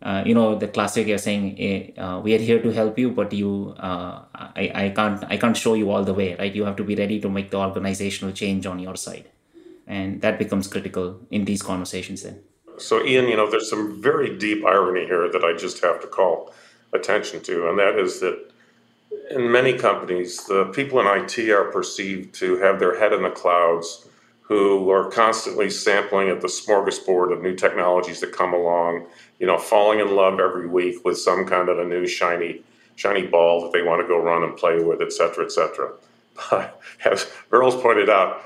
[0.02, 3.12] uh, you know the classic you're saying eh, uh, we are here to help you
[3.12, 6.54] but you uh, I, I can't i can't show you all the way right?
[6.54, 9.30] You have to be ready to make the organizational change on your side
[9.88, 12.40] and that becomes critical in these conversations then
[12.78, 16.08] so ian you know there's some very deep irony here that i just have to
[16.08, 16.54] call
[16.94, 18.52] attention to and that is that
[19.32, 23.30] in many companies the people in it are perceived to have their head in the
[23.30, 24.08] clouds
[24.44, 29.06] who are constantly sampling at the smorgasbord of new technologies that come along,
[29.40, 32.62] you know, falling in love every week with some kind of a new shiny,
[32.96, 35.92] shiny ball that they want to go run and play with, et cetera, et cetera.
[36.50, 38.44] But as Viral's pointed out,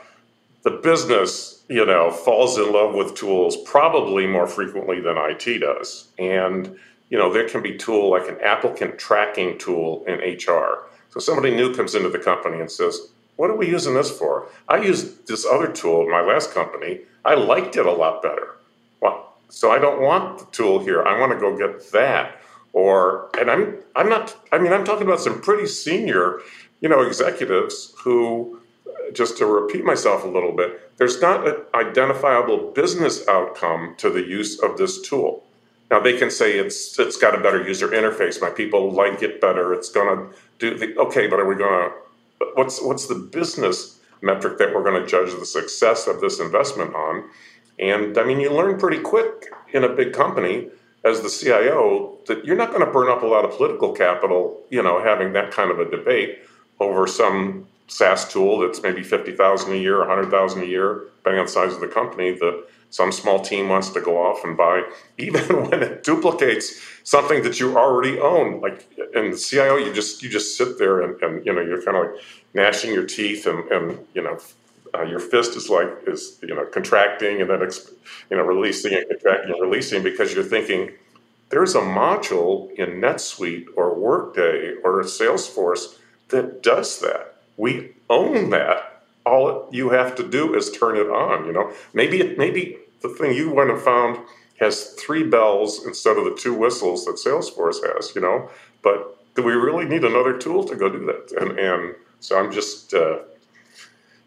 [0.68, 6.10] the business, you know, falls in love with tools probably more frequently than IT does.
[6.20, 6.78] And,
[7.10, 10.90] you know, there can be tool like an applicant tracking tool in HR.
[11.10, 14.50] So somebody new comes into the company and says, what are we using this for?
[14.68, 17.00] I used this other tool in my last company.
[17.24, 18.58] I liked it a lot better.
[19.00, 21.02] Well, so I don't want the tool here.
[21.02, 22.42] I want to go get that.
[22.74, 26.40] Or and I'm I'm not I mean I'm talking about some pretty senior,
[26.82, 28.57] you know, executives who
[29.14, 34.22] just to repeat myself a little bit, there's not an identifiable business outcome to the
[34.22, 35.44] use of this tool.
[35.90, 38.42] Now they can say it's it's got a better user interface.
[38.42, 39.74] My people like it better.
[39.74, 44.00] It's going to do the okay, but are we going to what's what's the business
[44.22, 47.30] metric that we're going to judge the success of this investment on?
[47.80, 50.70] And I mean, you learn pretty quick in a big company
[51.06, 54.62] as the CIO that you're not going to burn up a lot of political capital,
[54.70, 56.40] you know, having that kind of a debate
[56.80, 61.40] over some SaaS tool that's maybe fifty thousand a year, hundred thousand a year, depending
[61.40, 62.32] on the size of the company.
[62.32, 64.84] That some small team wants to go off and buy,
[65.18, 68.62] even when it duplicates something that you already own.
[68.62, 71.84] Like in the CIO, you just you just sit there and, and you know you're
[71.84, 72.22] kind of like
[72.54, 74.38] gnashing your teeth and, and you know
[74.94, 77.62] uh, your fist is like is you know contracting and then
[78.30, 80.92] you know releasing and contracting and releasing because you're thinking
[81.50, 85.98] there's a module in NetSuite or Workday or Salesforce
[86.30, 87.37] that does that.
[87.58, 89.04] We own that.
[89.26, 91.46] All you have to do is turn it on.
[91.46, 94.20] You know, maybe maybe the thing you went and found
[94.60, 98.16] has three bells instead of the two whistles that Salesforce has.
[98.16, 98.50] You know,
[98.82, 101.32] but do we really need another tool to go do that?
[101.40, 103.20] And and so I'm just, uh,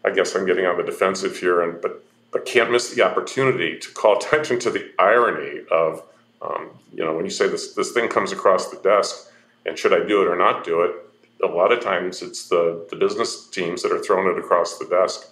[0.05, 3.77] I guess I'm getting on the defensive here, and but but can't miss the opportunity
[3.77, 6.01] to call attention to the irony of,
[6.41, 9.31] um, you know, when you say this this thing comes across the desk,
[9.65, 10.95] and should I do it or not do it?
[11.43, 14.85] A lot of times it's the the business teams that are throwing it across the
[14.85, 15.27] desk,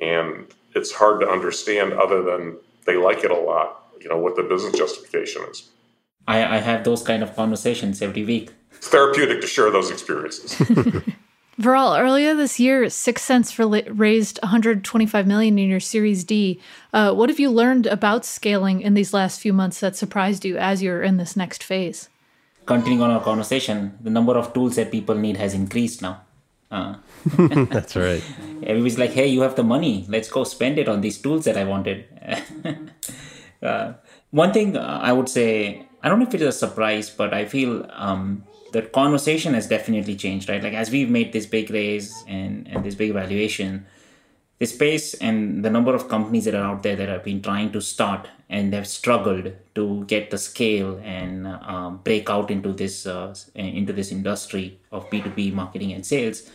[0.00, 3.84] and it's hard to understand other than they like it a lot.
[4.00, 5.70] You know what the business justification is.
[6.26, 8.52] I, I have those kind of conversations every week.
[8.72, 10.54] It's therapeutic to share those experiences.
[11.60, 16.60] Viral, earlier this year, 6sense raised 125 million in your Series D.
[16.92, 20.56] Uh, what have you learned about scaling in these last few months that surprised you
[20.56, 22.08] as you're in this next phase?
[22.64, 26.22] Continuing on our conversation, the number of tools that people need has increased now.
[26.70, 26.96] Uh,
[27.70, 28.22] That's right.
[28.62, 30.06] Everybody's like, "Hey, you have the money.
[30.08, 32.06] Let's go spend it on these tools that I wanted."
[33.62, 33.94] uh,
[34.30, 37.44] one thing I would say, I don't know if it is a surprise, but I
[37.44, 40.62] feel um, the conversation has definitely changed, right?
[40.62, 43.84] Like as we've made this big raise and, and this big valuation,
[44.62, 47.72] the space and the number of companies that are out there that have been trying
[47.72, 53.04] to start and they've struggled to get the scale and um, break out into this
[53.04, 56.48] uh, into this industry of B2B marketing and sales.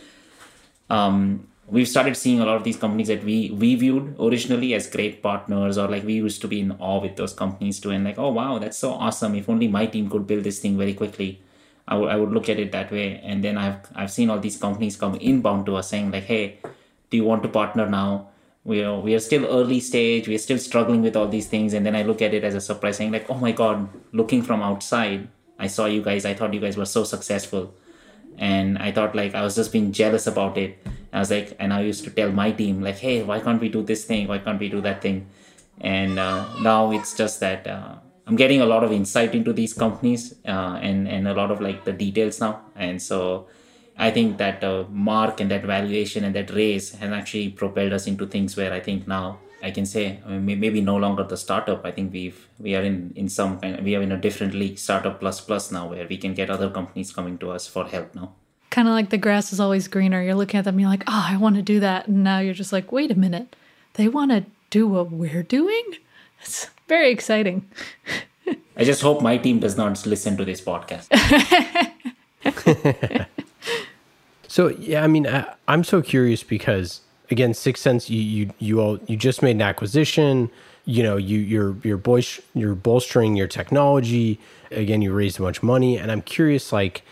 [0.90, 4.90] Um, we've started seeing a lot of these companies that we we viewed originally as
[4.96, 8.06] great partners or like we used to be in awe with those companies too and
[8.10, 10.94] like oh wow that's so awesome if only my team could build this thing very
[10.94, 11.30] quickly
[11.90, 14.40] I, w- I would look at it that way and then i've i've seen all
[14.48, 16.46] these companies come inbound to us saying like hey
[17.10, 18.30] do you want to partner now?
[18.64, 21.86] We are we are still early stage we're still struggling with all these things and
[21.86, 24.62] then i look at it as a surprise saying like oh my god looking from
[24.62, 27.74] outside i saw you guys i thought you guys were so successful.
[28.38, 30.86] And i thought like i was just being jealous about it.
[31.14, 33.70] I was like and i used to tell my team like hey why can't we
[33.70, 34.28] do this thing?
[34.28, 35.28] Why can't we do that thing?
[35.80, 37.96] And uh, now it's just that uh,
[38.28, 41.62] I'm getting a lot of insight into these companies uh, and and a lot of
[41.62, 43.48] like the details now, and so
[44.00, 48.06] I think that uh, mark and that valuation and that raise has actually propelled us
[48.08, 51.38] into things where I think now I can say I mean, maybe no longer the
[51.38, 51.86] startup.
[51.86, 54.78] I think we've we are in in some kind we are in a different league,
[54.78, 58.14] startup plus plus now, where we can get other companies coming to us for help
[58.14, 58.34] now.
[58.70, 60.22] Kind of like the grass is always greener.
[60.22, 62.54] You're looking at them, you're like, oh, I want to do that, and now you're
[62.54, 63.56] just like, wait a minute,
[63.94, 65.84] they want to do what we're doing.
[66.42, 67.68] It's very exciting.
[68.78, 71.08] I just hope my team does not listen to this podcast.
[74.48, 79.00] so yeah, I mean, I, am so curious because again, 6sense, you you you all
[79.08, 80.50] you just made an acquisition.
[80.86, 82.22] You know, you you're you're boy
[82.54, 84.40] you're bolstering your technology.
[84.72, 87.04] Again, you raised a bunch of money, and I'm curious, like,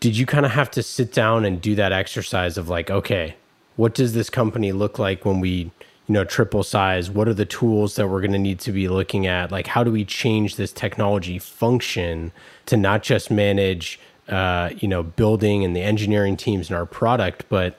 [0.00, 3.36] did you kind of have to sit down and do that exercise of like, okay,
[3.76, 5.70] what does this company look like when we
[6.06, 8.88] you know triple size what are the tools that we're going to need to be
[8.88, 12.32] looking at like how do we change this technology function
[12.66, 17.44] to not just manage uh, you know building and the engineering teams in our product
[17.48, 17.78] but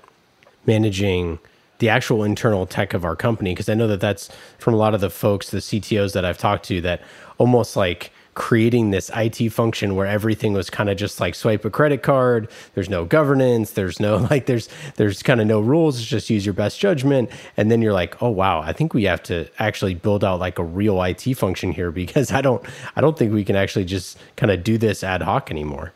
[0.66, 1.40] managing
[1.80, 4.94] the actual internal tech of our company because i know that that's from a lot
[4.94, 7.02] of the folks the ctos that i've talked to that
[7.38, 11.70] almost like creating this IT function where everything was kind of just like swipe a
[11.70, 12.50] credit card.
[12.74, 13.72] There's no governance.
[13.72, 16.02] There's no like there's there's kind of no rules.
[16.02, 17.30] just use your best judgment.
[17.58, 20.60] And then you're like, oh wow, I think we have to actually build out like
[20.60, 22.64] a real IT function here because I don't
[22.96, 25.94] I don't think we can actually just kind of do this ad hoc anymore.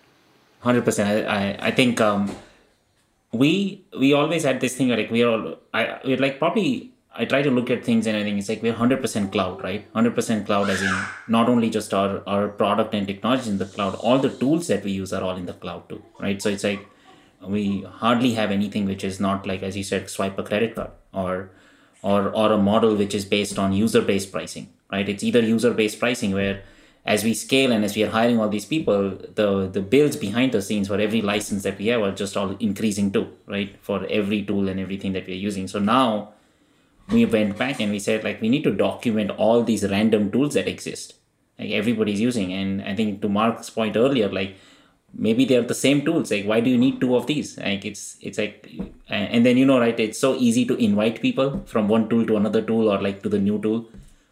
[0.65, 1.28] Hundred percent.
[1.28, 2.21] I I think um
[3.32, 6.69] we we always had this thing like we're all I we're like probably
[7.17, 9.86] I try to look at things and I think it's like we're 100% cloud, right?
[9.93, 10.93] 100% cloud as in
[11.30, 14.84] not only just our, our product and technology in the cloud, all the tools that
[14.84, 16.41] we use are all in the cloud too, right?
[16.41, 16.86] So it's like
[17.41, 20.91] we hardly have anything which is not like, as you said, swipe a credit card
[21.13, 21.51] or,
[22.01, 25.08] or, or a model which is based on user-based pricing, right?
[25.08, 26.63] It's either user-based pricing where
[27.06, 30.52] as we scale and as we are hiring all these people, the the bills behind
[30.52, 33.76] the scenes for every license that we have are just all increasing too, right?
[33.82, 35.68] For every tool and everything that we're using.
[35.68, 36.34] So now
[37.10, 40.56] we went back and we said like we need to document all these random tools
[40.56, 41.14] that exist
[41.60, 42.51] like everybody's using.
[42.53, 44.56] And i think to Mark's point earlier like
[45.14, 46.32] maybe they're the same tools.
[46.32, 47.58] Like why do you need two of these?
[47.60, 48.72] Like it's it's like
[49.10, 52.38] and then you know right it's so easy to invite people from one tool to
[52.38, 53.86] another tool or like to the new tool.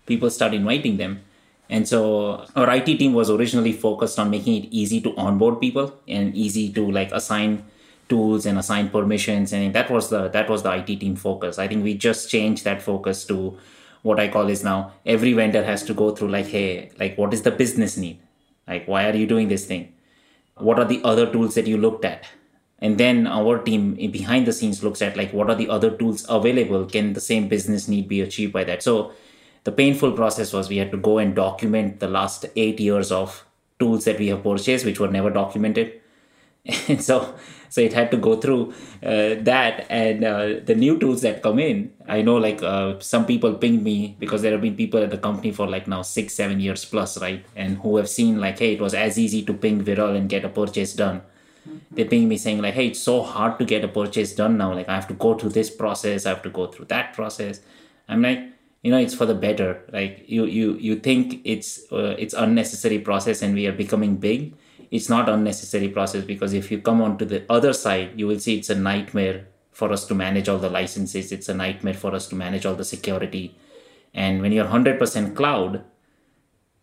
[0.07, 1.21] People start inviting them
[1.69, 5.97] and so our IT team was originally focused on making it easy to onboard people
[6.07, 7.63] and easy to like assign
[8.09, 9.53] tools and assign permissions.
[9.53, 11.59] And that was the that was the IT team focus.
[11.59, 13.57] I think we just changed that focus to
[14.01, 17.33] what I call is now every vendor has to go through like hey like what
[17.33, 18.19] is the business need?
[18.67, 19.93] Like why are you doing this thing?
[20.57, 22.25] What are the other tools that you looked at?
[22.79, 26.25] And then our team behind the scenes looks at like what are the other tools
[26.29, 26.85] available?
[26.85, 28.83] Can the same business need be achieved by that?
[28.83, 29.13] So
[29.63, 33.45] the painful process was we had to go and document the last eight years of
[33.79, 36.01] tools that we have purchased which were never documented.
[36.87, 37.35] And so
[37.73, 41.57] so it had to go through uh, that and uh, the new tools that come
[41.57, 45.09] in i know like uh, some people ping me because there have been people at
[45.09, 47.43] the company for like now six seven years plus right?
[47.55, 50.45] And who have seen like hey it was as easy to ping viral and get
[50.45, 51.23] a purchase done.
[51.91, 54.73] They ping me saying like hey it's so hard to get a purchase done now.
[54.73, 56.27] Like i have to go through this process.
[56.27, 57.61] I have to go through that process.
[58.07, 58.52] I'm like
[58.83, 59.81] you know it's for the better.
[59.91, 64.53] Like you you you think it's uh, it's unnecessary process and we are becoming big.
[64.91, 68.39] It's not unnecessary process because if you come on to the other side you will
[68.39, 71.31] see it's a nightmare for us to manage all the licenses.
[71.31, 73.55] It's a nightmare for us to manage all the security.
[74.13, 75.83] And when you're 100% cloud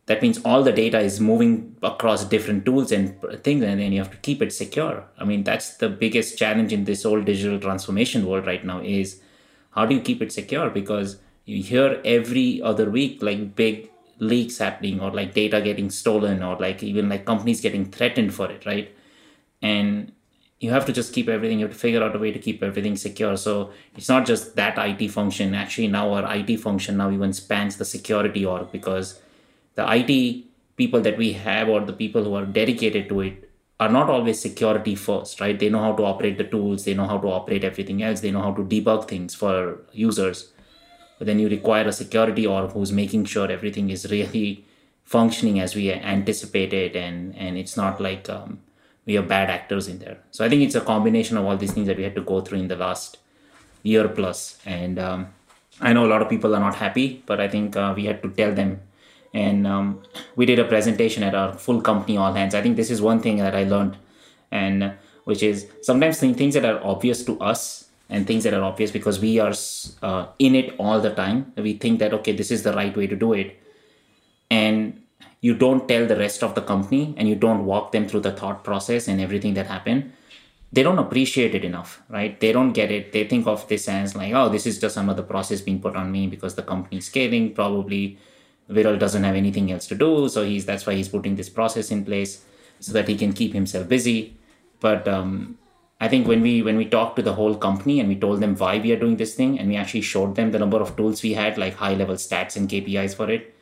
[0.06, 4.00] that means all the data is moving across different tools and things and then you
[4.00, 5.04] have to keep it secure.
[5.18, 9.20] I mean that's the biggest challenge in this whole digital transformation world right now is
[9.72, 10.70] how do you keep it secure?
[10.70, 11.18] Because
[11.50, 16.56] you hear every other week like big leaks happening or like data getting stolen or
[16.56, 18.94] like even like companies getting threatened for it right?
[19.60, 20.12] And
[20.60, 22.62] you have to just keep everything you have to figure out a way to keep
[22.62, 23.36] everything secure.
[23.36, 25.54] So it's not just that it function.
[25.54, 29.20] Actually now our it function now even spans the security org because
[29.74, 30.44] the it
[30.76, 34.40] people that we have or the people who are dedicated to it are not always
[34.40, 35.58] security first right?
[35.58, 36.84] They know how to operate the tools.
[36.84, 38.20] They know how to operate everything else.
[38.20, 40.52] They know how to debug things for users
[41.20, 44.64] but then you require a security org who's making sure everything is really
[45.04, 48.58] functioning as we anticipated and and it's not like um,
[49.04, 50.18] we are bad actors in there.
[50.30, 52.40] So i think it's a combination of all these things that we had to go
[52.40, 53.18] through in the last
[53.82, 54.58] year plus.
[54.64, 55.26] And um,
[55.88, 58.22] i know a lot of people are not happy but i think uh, we had
[58.22, 58.80] to tell them.
[59.32, 60.02] And um,
[60.36, 62.52] we did a presentation at our full company all hands.
[62.52, 63.96] I think this is one thing that i learned
[64.50, 64.92] and
[65.24, 67.79] which is sometimes things that are obvious to us
[68.10, 69.54] and things that are obvious because we are
[70.02, 71.52] uh, in it all the time.
[71.56, 73.58] We think that okay this is the right way to do it.
[74.50, 75.02] And
[75.40, 78.32] you don't tell the rest of the company and you don't walk them through the
[78.32, 80.12] thought process and everything that happened.
[80.72, 82.38] They don't appreciate it enough right?
[82.38, 83.12] They don't get it.
[83.12, 85.96] They think of this as like oh this is just some another process being put
[85.96, 88.18] on me because the company's scaling probably
[88.68, 90.28] viral doesn't have anything else to do.
[90.28, 92.44] So he's that's why he's putting this process in place
[92.80, 94.36] so that he can keep himself busy.
[94.80, 95.58] But um,
[96.02, 98.56] I think when we when we talked to the whole company and we told them
[98.56, 101.22] why we are doing this thing and we actually showed them the number of tools
[101.22, 103.54] we had, like high level stats and KPIs for it,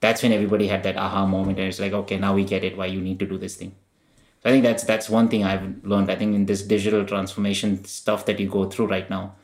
[0.00, 2.76] that's when everybody had that aha moment and it's like, okay, now we get it
[2.76, 3.74] why you need to do this thing.
[4.42, 6.10] So I think that's that's one thing I've learned.
[6.10, 9.34] I think in this digital transformation stuff that you go through right now,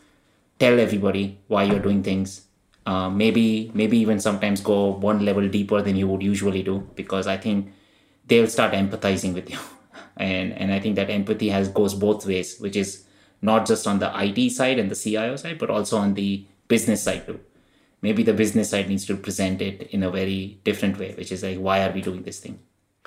[0.58, 2.42] tell everybody why you're doing things.
[2.86, 7.26] Uh, maybe maybe even sometimes go one level deeper than you would usually do because
[7.26, 7.72] I think
[8.26, 9.58] they'll start empathizing with you.
[10.16, 13.04] and and i think that empathy has goes both ways which is
[13.42, 17.02] not just on the it side and the cio side but also on the business
[17.02, 17.40] side too.
[18.02, 21.42] Maybe the business side needs to present it in a very different way which is
[21.42, 22.58] like why are we doing this thing?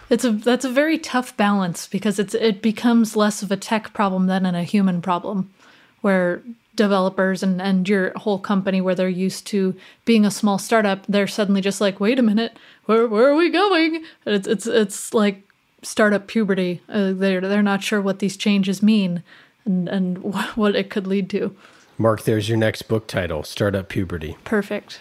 [0.10, 3.93] It's a that's a very tough balance because it's it becomes less of a tech
[3.93, 5.53] problem than a human problem
[6.01, 6.41] where
[6.76, 11.26] developers and, and your whole company where they're used to being a small startup they're
[11.26, 12.55] suddenly just like wait a minute
[12.86, 14.03] where, where are we going?
[14.26, 15.46] It's it's it's like
[15.88, 16.81] startup puberty.
[16.89, 19.23] Uh, they're they're not sure what these changes mean
[19.65, 20.17] and and
[20.55, 21.55] what it could lead to.
[21.97, 24.38] Mark, there's your next book title: Startup Puberty.
[24.43, 24.99] Perfect.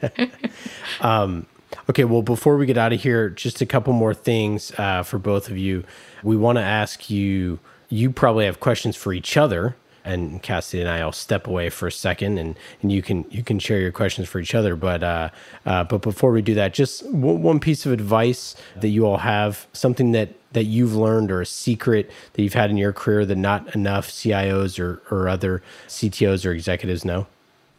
[1.00, 1.46] um,
[1.90, 5.18] okay, well, before we get out of here, just a couple more things uh, for
[5.18, 5.84] both of you.
[6.22, 7.58] We want to ask you.
[7.90, 9.74] You probably have questions for each other
[10.08, 13.42] and Cassidy and I will step away for a second, and, and you can you
[13.42, 14.76] can share your questions for each other.
[14.76, 15.28] But uh,
[15.66, 19.18] uh, but before we do that, just w- one piece of advice that you all
[19.18, 23.26] have, something that that you've learned or a secret that you've had in your career
[23.26, 27.26] that not enough CIOs or, or other CTOs or executives know.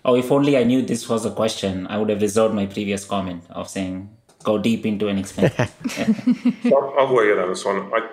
[0.06, 3.06] Oh, if only I knew this was a question, I would have reserved my previous
[3.06, 4.10] comment of saying
[4.44, 5.54] go deep into an expense.
[6.66, 7.92] I'll, I'll weigh in on this one.
[7.94, 8.10] I,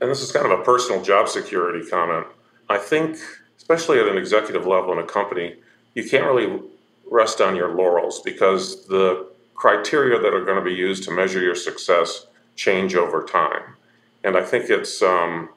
[0.00, 2.26] and this is kind of a personal job security comment.
[2.70, 3.18] I think,
[3.70, 5.54] especially at an executive level in a company,
[5.94, 6.60] you can't really
[7.08, 11.40] rest on your laurels because the criteria that are going to be used to measure
[11.40, 13.62] your success change over time.
[14.24, 15.50] And I think it's, um,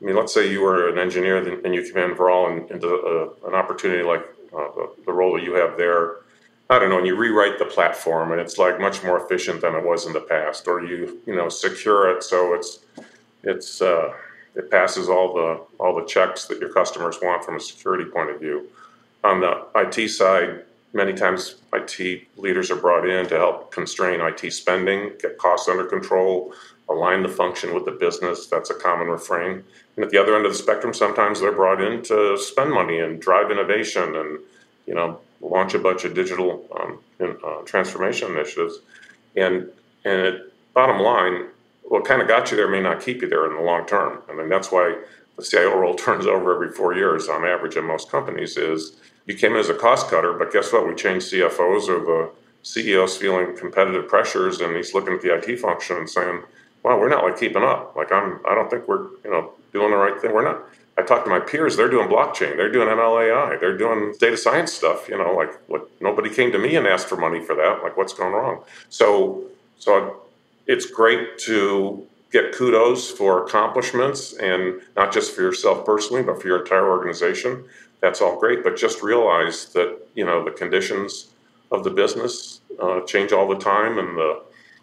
[0.00, 2.86] I mean, let's say you were an engineer and you come in for all into
[2.88, 4.24] a, an opportunity like
[4.56, 6.18] uh, the, the role that you have there.
[6.70, 9.74] I don't know, and you rewrite the platform and it's like much more efficient than
[9.74, 12.78] it was in the past, or you, you know, secure it so it's,
[13.42, 14.12] it's, uh,
[14.56, 18.30] it passes all the all the checks that your customers want from a security point
[18.30, 18.68] of view.
[19.22, 24.50] On the IT side, many times IT leaders are brought in to help constrain IT
[24.52, 26.54] spending, get costs under control,
[26.88, 28.46] align the function with the business.
[28.46, 29.62] That's a common refrain.
[29.96, 33.00] And at the other end of the spectrum, sometimes they're brought in to spend money
[33.00, 34.38] and drive innovation and
[34.86, 38.78] you know launch a bunch of digital um, uh, transformation initiatives.
[39.36, 39.68] And
[40.04, 41.46] and it, bottom line,
[41.88, 44.22] what kind of got you there may not keep you there in the long term.
[44.28, 44.96] I mean that's why
[45.36, 48.56] the CIO role turns over every four years on average in most companies.
[48.56, 50.86] Is you came in as a cost cutter, but guess what?
[50.86, 52.30] We changed CFOs or the
[52.62, 56.42] CEO's feeling competitive pressures, and he's looking at the IT function and saying,
[56.82, 57.94] "Wow, we're not like keeping up.
[57.96, 60.32] Like I'm, I don't think we're, you know, doing the right thing.
[60.32, 60.62] We're not."
[60.98, 64.72] I talk to my peers; they're doing blockchain, they're doing MLAI, they're doing data science
[64.72, 65.08] stuff.
[65.08, 65.88] You know, like what?
[66.00, 67.82] Nobody came to me and asked for money for that.
[67.82, 68.64] Like, what's going wrong?
[68.88, 69.44] So,
[69.78, 70.22] so
[70.66, 76.48] it's great to get kudos for accomplishments, and not just for yourself personally, but for
[76.48, 77.64] your entire organization.
[78.00, 81.28] That's all great, but just realize that you know the conditions
[81.70, 84.42] of the business uh, change all the time, and the,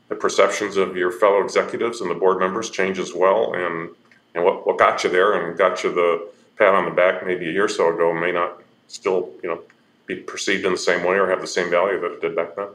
[0.09, 3.53] the perceptions of your fellow executives and the board members change as well.
[3.53, 3.89] And
[4.35, 6.27] and what, what got you there and got you the
[6.57, 9.61] pat on the back maybe a year or so ago may not still you know
[10.05, 12.55] be perceived in the same way or have the same value that it did back
[12.55, 12.67] then.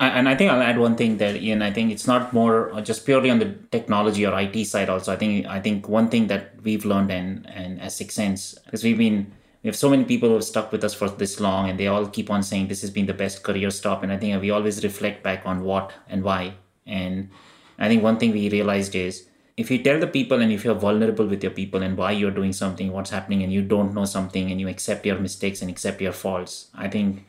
[0.00, 1.62] And I think I'll add one thing there, Ian.
[1.62, 4.88] I think it's not more just purely on the technology or IT side.
[4.90, 8.82] Also, I think I think one thing that we've learned and and as 6sense because
[8.82, 9.32] we've been
[9.64, 11.86] we have so many people who have stuck with us for this long and they
[11.86, 14.50] all keep on saying this has been the best career stop and i think we
[14.50, 16.52] always reflect back on what and why
[16.86, 17.30] and
[17.78, 19.26] i think one thing we realized is
[19.56, 22.30] if you tell the people and if you're vulnerable with your people and why you're
[22.30, 25.70] doing something what's happening and you don't know something and you accept your mistakes and
[25.70, 27.24] accept your faults i think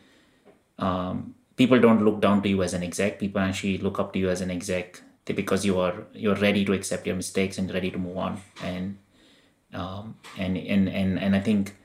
[0.77, 3.19] um, people don't look down to you as an exec.
[3.19, 6.73] People actually look up to you as an exec because you are you're ready to
[6.73, 8.41] accept your mistakes and ready to move on.
[8.63, 8.97] And
[9.73, 11.75] um, and and and and i think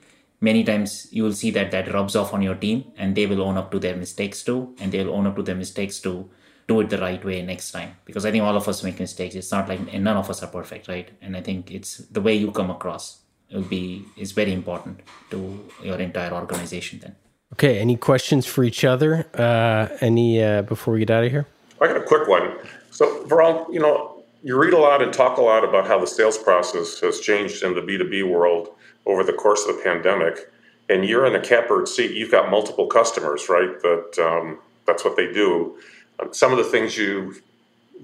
[0.41, 3.43] many times you will see that that rubs off on your team and they will
[3.43, 4.75] own up to their mistakes too.
[4.81, 6.31] And they'll own up to their mistakes to
[6.69, 7.97] do it the right way next time.
[8.05, 9.35] Because i think all of us make mistakes.
[9.35, 11.11] It's not like none of us are perfect right?
[11.23, 13.21] And i think it's the way you come across
[13.53, 15.01] will be is very important
[15.31, 17.17] to your entire organization then
[17.53, 21.47] okay any questions for each other uh, any uh, before we get out of here
[21.81, 22.57] i got a quick one
[22.91, 26.07] so Viral, you know you read a lot and talk a lot about how the
[26.07, 28.71] sales process has changed in the b2b world
[29.07, 30.51] over the course of the pandemic,
[30.89, 33.81] and you're in a catbird seat, you've got multiple customers, right?
[33.83, 35.79] That um, that's what they do.
[36.19, 37.37] Um, some of the things you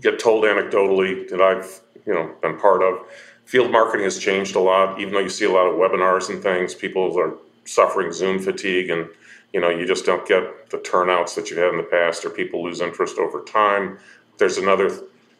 [0.01, 2.99] get told anecdotally that I've you know been part of,
[3.45, 5.01] field marketing has changed a lot.
[5.01, 7.35] Even though you see a lot of webinars and things, people are
[7.65, 9.09] suffering Zoom fatigue, and
[9.57, 12.29] you know you just don't get the turnouts that you had in the past, or
[12.29, 13.99] people lose interest over time.
[14.37, 14.91] There's another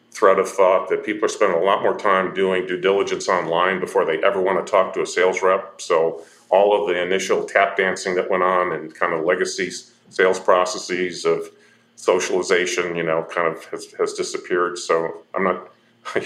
[0.09, 3.79] thread of thought that people are spending a lot more time doing due diligence online
[3.79, 5.79] before they ever want to talk to a sales rep.
[5.79, 9.69] So all of the initial tap dancing that went on and kind of legacy
[10.09, 11.51] sales processes of
[11.95, 14.79] socialization, you know, kind of has, has disappeared.
[14.79, 15.71] So I'm not.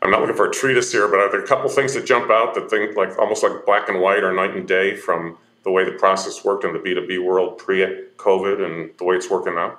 [0.00, 2.30] I'm not looking for a treatise here, but are there a couple things that jump
[2.30, 5.70] out that think like almost like black and white or night and day from the
[5.70, 9.78] way the process worked in the B2B world pre-COVID and the way it's working now?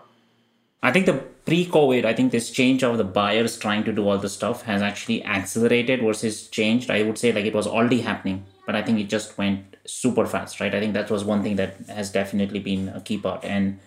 [0.83, 4.17] I think the pre-COVID, I think this change of the buyers trying to do all
[4.17, 6.91] the stuff has actually accelerated versus changed.
[6.91, 10.25] I would say like it was already happening, but I think it just went super
[10.25, 10.73] fast, right?
[10.73, 13.43] I think that was one thing that has definitely been a key part.
[13.43, 13.79] And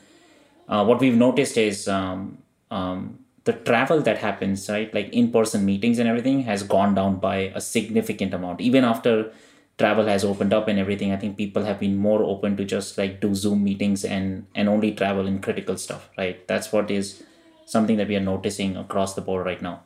[0.69, 2.39] uh, what we've noticed is um,
[2.71, 4.93] um, the travel that happens, right?
[4.93, 9.33] Like in-person meetings and everything has gone down by a significant amount, even after
[9.79, 12.99] travel has opened up and everything i think people have been more open to just
[12.99, 16.47] like do zoom meetings and and only travel in critical stuff right?
[16.49, 17.23] That's what is
[17.65, 19.83] something that we are noticing across the board right now.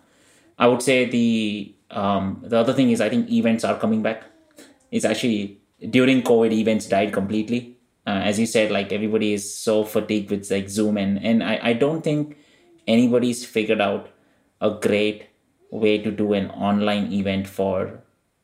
[0.58, 4.24] I would say the um, the other thing is i think events are coming back.
[4.90, 7.76] It's actually during covid events died completely.
[8.04, 11.52] Uh, as you said like everybody is so fatigued with like zoom and and i,
[11.70, 12.36] I don't think
[12.88, 14.08] anybody's figured out
[14.60, 15.28] a great
[15.70, 18.02] way to do an online event for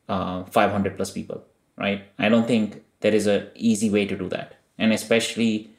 [0.09, 1.45] uh, 500 plus people
[1.79, 2.03] right?
[2.19, 4.55] I don't think there is a easy way to do that.
[4.77, 5.71] And especially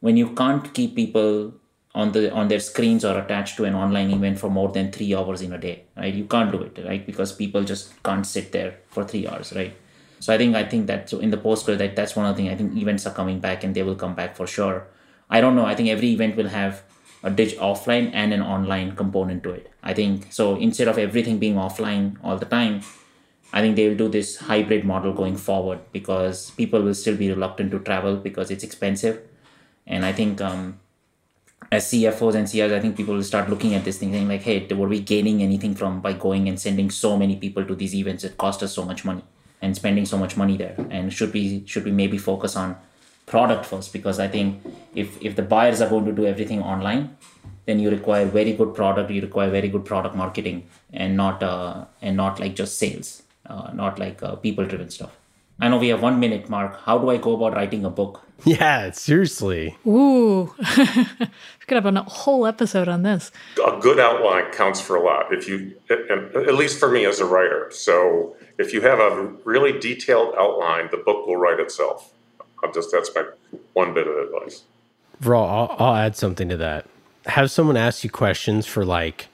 [0.00, 1.54] when you can't keep people
[1.92, 5.12] on the on their screens or attached to an online event for more than three
[5.12, 6.14] hours in a day right?
[6.14, 7.04] You can't do it right?
[7.04, 9.74] Because people just can't sit there for three hours right?
[10.20, 12.42] So i think i think that so in the post that that's one of the
[12.42, 14.86] things i think events are coming back and they will come back for sure.
[15.30, 15.64] I don't know.
[15.64, 16.82] I think every event will have
[17.22, 19.70] a dig offline and an online component to it.
[19.82, 22.82] I think so instead of everything being offline all the time
[23.52, 27.30] I think they will do this hybrid model going forward because people will still be
[27.30, 29.20] reluctant to travel because it's expensive.
[29.86, 30.78] And I think um,
[31.72, 34.42] as CFOs and CIOs, I think people will start looking at this thing saying like,
[34.42, 37.94] hey, were we gaining anything from by going and sending so many people to these
[37.94, 39.24] events that cost us so much money
[39.60, 40.76] and spending so much money there?
[40.90, 42.76] And should we should we maybe focus on
[43.26, 43.92] product first?
[43.92, 44.62] Because I think
[44.94, 47.16] if if the buyers are going to do everything online,
[47.66, 51.84] then you require very good product you require very good product marketing and not uh,
[52.00, 55.16] and not like just sales uh, not like uh, people driven stuff.
[55.60, 56.80] I know we have one minute mark.
[56.84, 58.22] How do i go about writing a book?
[58.44, 59.76] Yeah, seriously.
[59.86, 63.30] Ooh, we could have a whole episode on this.
[63.58, 67.26] a good outline counts for a lot if you at least for me as a
[67.26, 67.70] writer.
[67.70, 72.14] So if you have a really detailed outline the book will write itself.
[72.62, 73.24] I'm just that's my
[73.74, 74.62] one bit of advice.
[75.22, 76.86] Viral, I'll, I'll add something to that.
[77.26, 79.28] Have someone ask you questions for like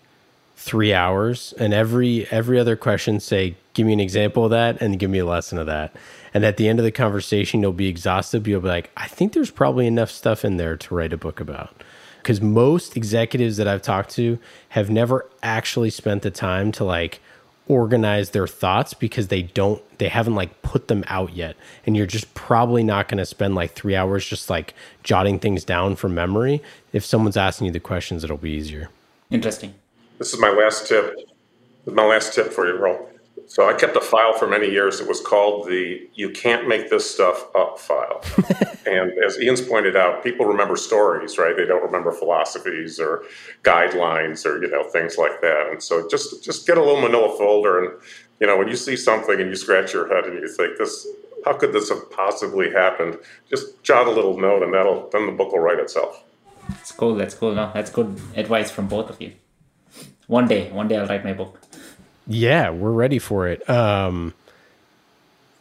[0.57, 4.99] three hours, and every every other question say, "Give me an example of that," and
[4.99, 5.95] give me a lesson of that.
[6.35, 8.43] And at the end of the conversation, you'll be exhausted.
[8.43, 11.19] But you'll be like, "I think there's probably enough stuff in there to write a
[11.19, 11.83] book about."
[12.23, 14.39] Because most executives that I've talked to
[14.71, 17.21] have never actually spent the time to like
[17.69, 22.07] organize their thoughts because they don't they haven't like put them out yet and you're
[22.07, 26.15] just probably not going to spend like 3 hours just like jotting things down from
[26.15, 28.89] memory if someone's asking you the questions it'll be easier
[29.31, 29.75] interesting
[30.19, 31.15] this is my last tip.
[31.87, 33.09] My last tip for you roll
[33.47, 35.01] so i kept a file for many years.
[35.01, 38.23] It was called the you can't make this stuff up file.
[38.87, 41.57] And as Ian's pointed out people remember stories right?
[41.57, 43.25] They don't remember philosophies or
[43.65, 45.69] guidelines or you know things like that.
[45.71, 48.01] And so just just get a little manila folder and
[48.41, 51.07] you know when you see something and you scratch your head and you think this
[51.45, 53.19] how could this have possibly happened?
[53.51, 56.23] Just jot a little note and that'll then the book will write itself.
[56.69, 57.15] That's cool.
[57.17, 57.55] That's cool.
[57.55, 59.33] No that's good advice from both of you
[60.27, 61.61] one day one day i'll write my book
[62.27, 64.35] yeah we're ready for it um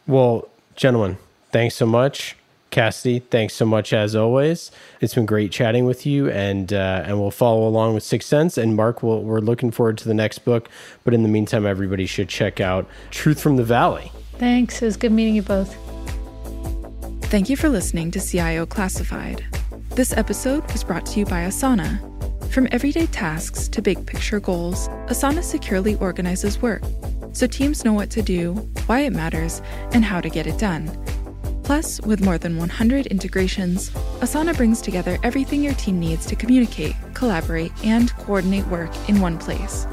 [0.06, 1.16] well gentlemen
[1.50, 2.36] thanks so much
[2.76, 4.70] Cassidy, thanks so much as always.
[5.00, 8.58] It's been great chatting with you, and uh, and we'll follow along with 6sense.
[8.58, 10.68] And Mark, we'll, we're looking forward to the next book.
[11.02, 14.12] But in the meantime, everybody should check out Truth from the Valley.
[14.34, 14.82] Thanks.
[14.82, 15.74] It was good meeting you both.
[17.30, 19.42] Thank you for listening to CIO Classified.
[19.92, 22.15] This episode was brought to you by Asana.
[22.50, 26.82] From everyday tasks to big picture goals, Asana securely organizes work
[27.36, 28.54] so teams know what to do,
[28.86, 29.60] why it matters,
[29.92, 30.88] and how to get it done.
[31.64, 33.90] Plus, with more than 100 integrations,
[34.20, 39.36] Asana brings together everything your team needs to communicate, collaborate, and coordinate work in one
[39.36, 39.86] place.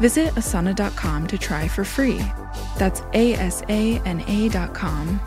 [0.00, 2.20] Visit asana.com to try for free.
[2.78, 5.20] That's A S A N A.com.